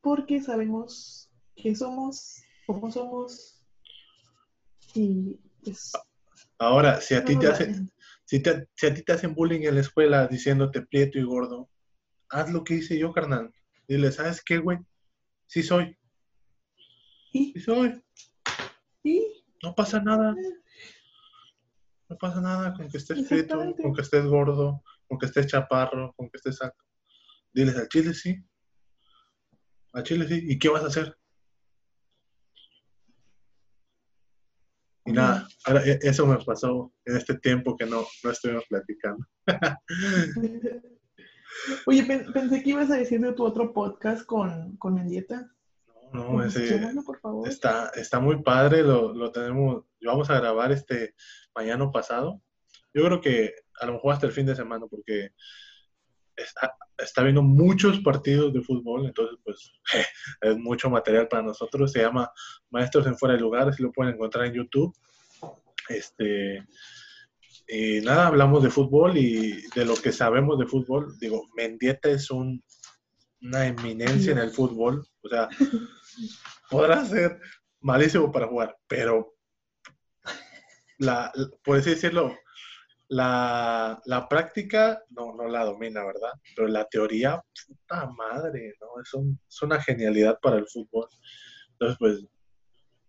[0.00, 3.62] Porque sabemos que somos, cómo somos.
[4.94, 5.92] Y pues.
[6.58, 7.90] Ahora, si a ti te hacen,
[8.24, 11.68] si, te- si a ti te hacen bullying en la escuela diciéndote prieto y gordo,
[12.30, 13.52] haz lo que hice yo, carnal.
[13.88, 14.78] Dile, ¿sabes qué, güey?
[15.46, 15.96] Sí soy,
[17.32, 18.02] Y, sí soy.
[19.02, 20.34] y, No pasa nada.
[22.08, 26.12] No pasa nada con que estés prieto, con que estés gordo, con que estés chaparro,
[26.16, 26.76] con que estés alto.
[27.52, 28.36] Diles al chile sí.
[29.92, 30.44] Al chile sí.
[30.48, 31.16] ¿Y qué vas a hacer?
[35.06, 39.26] Y nada, ahora, e- eso me pasó en este tiempo que no, no estuvimos platicando.
[41.86, 45.50] Oye, pensé que ibas a decir de tu otro podcast con, con Mendieta.
[46.12, 46.80] No, no, ese
[47.46, 51.14] Está, está muy padre, lo, lo tenemos, vamos a grabar este
[51.54, 52.40] mañana pasado.
[52.92, 55.30] Yo creo que a lo mejor hasta el fin de semana, porque
[56.36, 59.72] está, está viendo muchos partidos de fútbol, entonces pues
[60.40, 61.92] es mucho material para nosotros.
[61.92, 62.30] Se llama
[62.70, 64.94] Maestros en Fuera de Lugar, así lo pueden encontrar en YouTube.
[65.88, 66.64] Este,
[67.68, 71.16] y nada, hablamos de fútbol y de lo que sabemos de fútbol.
[71.18, 72.62] Digo, Mendieta es un,
[73.42, 75.48] una eminencia en el fútbol, o sea,
[76.70, 77.40] podrá ser
[77.80, 79.34] malísimo para jugar, pero
[80.98, 81.32] la,
[81.62, 82.34] por así decirlo,
[83.08, 86.32] la, la, práctica no, no la domina, ¿verdad?
[86.54, 89.00] Pero la teoría, puta madre, ¿no?
[89.02, 89.10] Es,
[89.48, 91.08] es una genialidad para el fútbol.
[91.72, 92.26] Entonces, pues,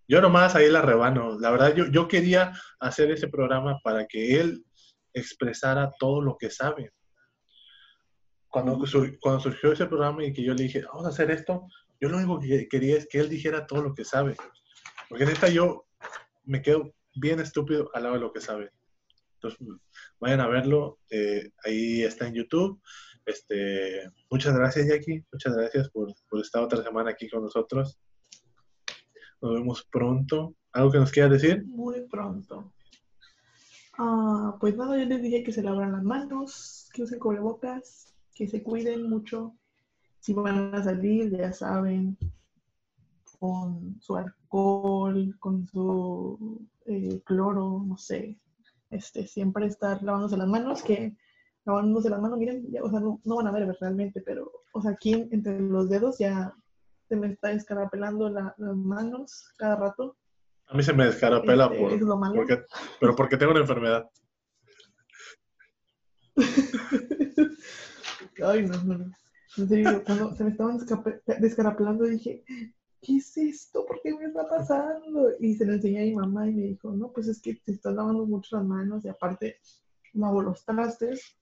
[0.08, 1.40] yo nomás ahí la rebano.
[1.40, 4.66] La verdad, yo, yo quería hacer ese programa para que él
[5.14, 6.92] expresara todo lo que sabe.
[8.50, 8.80] Cuando,
[9.20, 11.68] cuando surgió ese programa y que yo le dije, vamos a hacer esto,
[12.00, 14.36] yo lo único que quería es que él dijera todo lo que sabe.
[15.10, 15.86] Porque neta yo
[16.44, 18.72] me quedo bien estúpido al lado de lo que sabe.
[19.48, 19.82] Entonces,
[20.20, 21.00] vayan a verlo.
[21.10, 22.82] Eh, ahí está en YouTube.
[23.26, 25.24] Este, muchas gracias, Jackie.
[25.32, 28.00] Muchas gracias por, por, estar otra semana aquí con nosotros.
[29.42, 30.56] Nos vemos pronto.
[30.72, 31.66] ¿Algo que nos quieras decir?
[31.66, 32.74] Muy pronto.
[33.98, 38.48] Ah, pues nada, yo les dije que se lavan las manos, que usen cubrebocas, que
[38.48, 39.56] se cuiden mucho.
[40.20, 42.18] Si van a salir, ya saben,
[43.40, 48.38] con su alcohol, con su eh, cloro, no sé,
[48.96, 51.16] este, siempre estar lavándose las manos, que
[51.66, 55.28] lavándose las manos, miren, o sea, no, van a ver realmente, pero, o sea, aquí
[55.32, 56.54] entre los dedos ya
[57.08, 60.18] se me está escarapelando las manos cada rato.
[60.68, 62.66] A mí se me descarapela este, por, Porque,
[63.00, 64.10] pero porque tengo una enfermedad.
[68.44, 69.14] Ay, no, no, no.
[69.58, 70.78] En serio, cuando se me estaban
[71.40, 72.44] descarapelando dije,
[73.06, 73.86] ¿qué es esto?
[73.86, 75.30] ¿Por qué me está pasando?
[75.40, 77.74] Y se lo enseñé a mi mamá y me dijo, no, pues es que te
[77.74, 79.60] estás lavando mucho las manos y aparte
[80.14, 81.38] lavo los trastes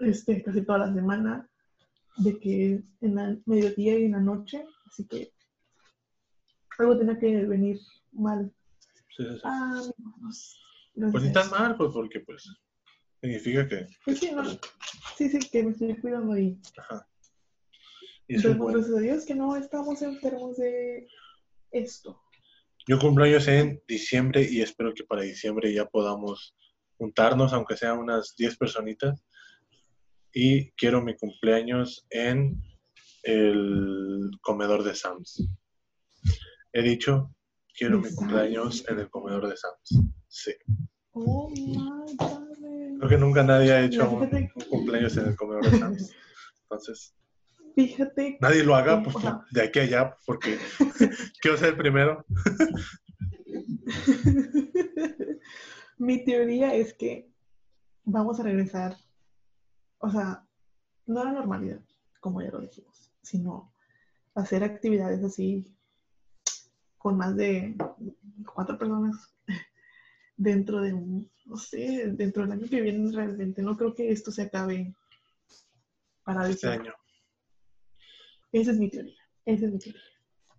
[0.00, 1.48] este, casi toda la semana,
[2.16, 5.32] de que en el mediodía y en la noche, así que
[6.78, 7.80] algo tenía que venir
[8.12, 8.52] mal.
[9.16, 9.40] Sí, sí, sí.
[9.44, 9.82] Ah,
[11.12, 12.48] pues ni tan mal, pues porque pues
[13.20, 13.86] significa que...
[14.04, 14.44] Pues sí, no,
[15.16, 16.58] sí, sí, que me estoy cuidando ahí.
[16.76, 17.06] Ajá.
[18.28, 21.08] Gracias a Dios que no estamos enfermos de
[21.70, 22.20] esto.
[22.86, 26.54] Yo cumplo años en diciembre y espero que para diciembre ya podamos
[26.98, 29.24] juntarnos, aunque sean unas 10 personitas.
[30.32, 32.60] Y quiero mi cumpleaños en
[33.22, 35.46] el comedor de Sams.
[36.72, 37.34] He dicho,
[37.76, 40.02] quiero mi cumpleaños en el comedor de Sams.
[40.28, 40.52] Sí.
[41.12, 42.44] Oh my God.
[42.98, 46.12] Creo que nunca nadie ha hecho un cumpleaños en el comedor de Sams.
[46.62, 47.14] Entonces,
[47.74, 48.38] Fíjate.
[48.40, 49.16] Nadie lo haga pues,
[49.50, 50.58] de aquí a allá porque
[51.40, 52.24] quiero ser el primero.
[55.98, 57.30] Mi teoría es que
[58.04, 58.96] vamos a regresar,
[59.98, 60.46] o sea,
[61.06, 61.80] no a la normalidad,
[62.20, 63.72] como ya lo dijimos, sino
[64.34, 65.64] hacer actividades así
[66.98, 67.76] con más de
[68.54, 69.34] cuatro personas
[70.36, 73.62] dentro de un, no sé, dentro del año que viene realmente.
[73.62, 74.94] No creo que esto se acabe
[76.24, 76.94] para este año.
[78.54, 79.18] Esa es mi teoría.
[79.44, 80.00] Esa es mi teoría.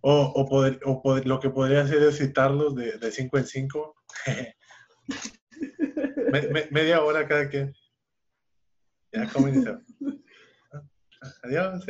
[0.02, 3.46] O, o, poder, o poder, lo que podría hacer es citarlos de, de cinco en
[3.46, 3.94] cinco.
[6.70, 7.74] media hora cada quien.
[9.12, 9.80] Ya, ¿cómo inicia?
[11.42, 11.86] Adiós.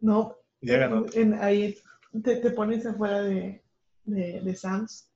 [0.00, 0.34] No.
[0.62, 1.04] Llega, ¿no?
[1.12, 1.76] En, ahí
[2.24, 3.62] te, te, pones afuera de,
[4.04, 5.12] de, de Sam's.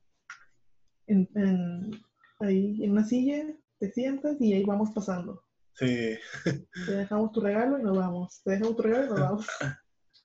[1.06, 2.04] En, en,
[2.40, 3.46] ahí en una silla,
[3.78, 5.42] te sientas y ahí vamos pasando.
[5.72, 6.18] Sí.
[6.44, 8.42] Te dejamos tu regalo y nos vamos.
[8.44, 9.46] Te dejamos tu regalo y nos vamos.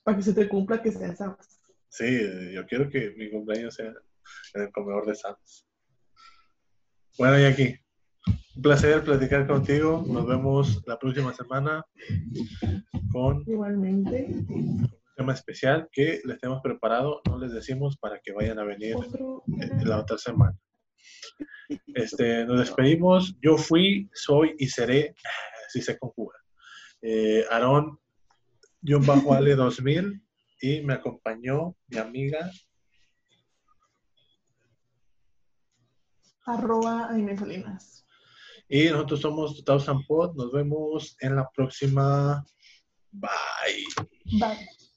[0.09, 1.61] Para que se te cumpla que sea Sam's.
[1.87, 3.93] Sí, yo quiero que mi cumpleaños sea
[4.55, 5.67] en el comedor de Sam's.
[7.19, 7.75] Bueno, y aquí.
[8.55, 10.03] Un placer platicar contigo.
[10.07, 11.85] Nos vemos la próxima semana
[13.11, 14.25] con Igualmente.
[14.49, 17.21] un tema especial que les tenemos preparado.
[17.27, 18.95] No les decimos para que vayan a venir
[19.83, 20.57] la otra semana.
[21.93, 23.37] Este, nos despedimos.
[23.43, 25.13] Yo fui, soy y seré,
[25.67, 26.35] si se conjuga.
[26.99, 27.99] Eh, Aarón
[28.81, 30.21] yo bajo Ale 2000
[30.61, 32.51] y me acompañó mi amiga.
[36.45, 38.05] Arroba Aime Salinas.
[38.67, 40.35] Y nosotros somos Thousand Pod.
[40.35, 42.43] Nos vemos en la próxima.
[43.11, 43.85] Bye.
[44.39, 44.88] Bye.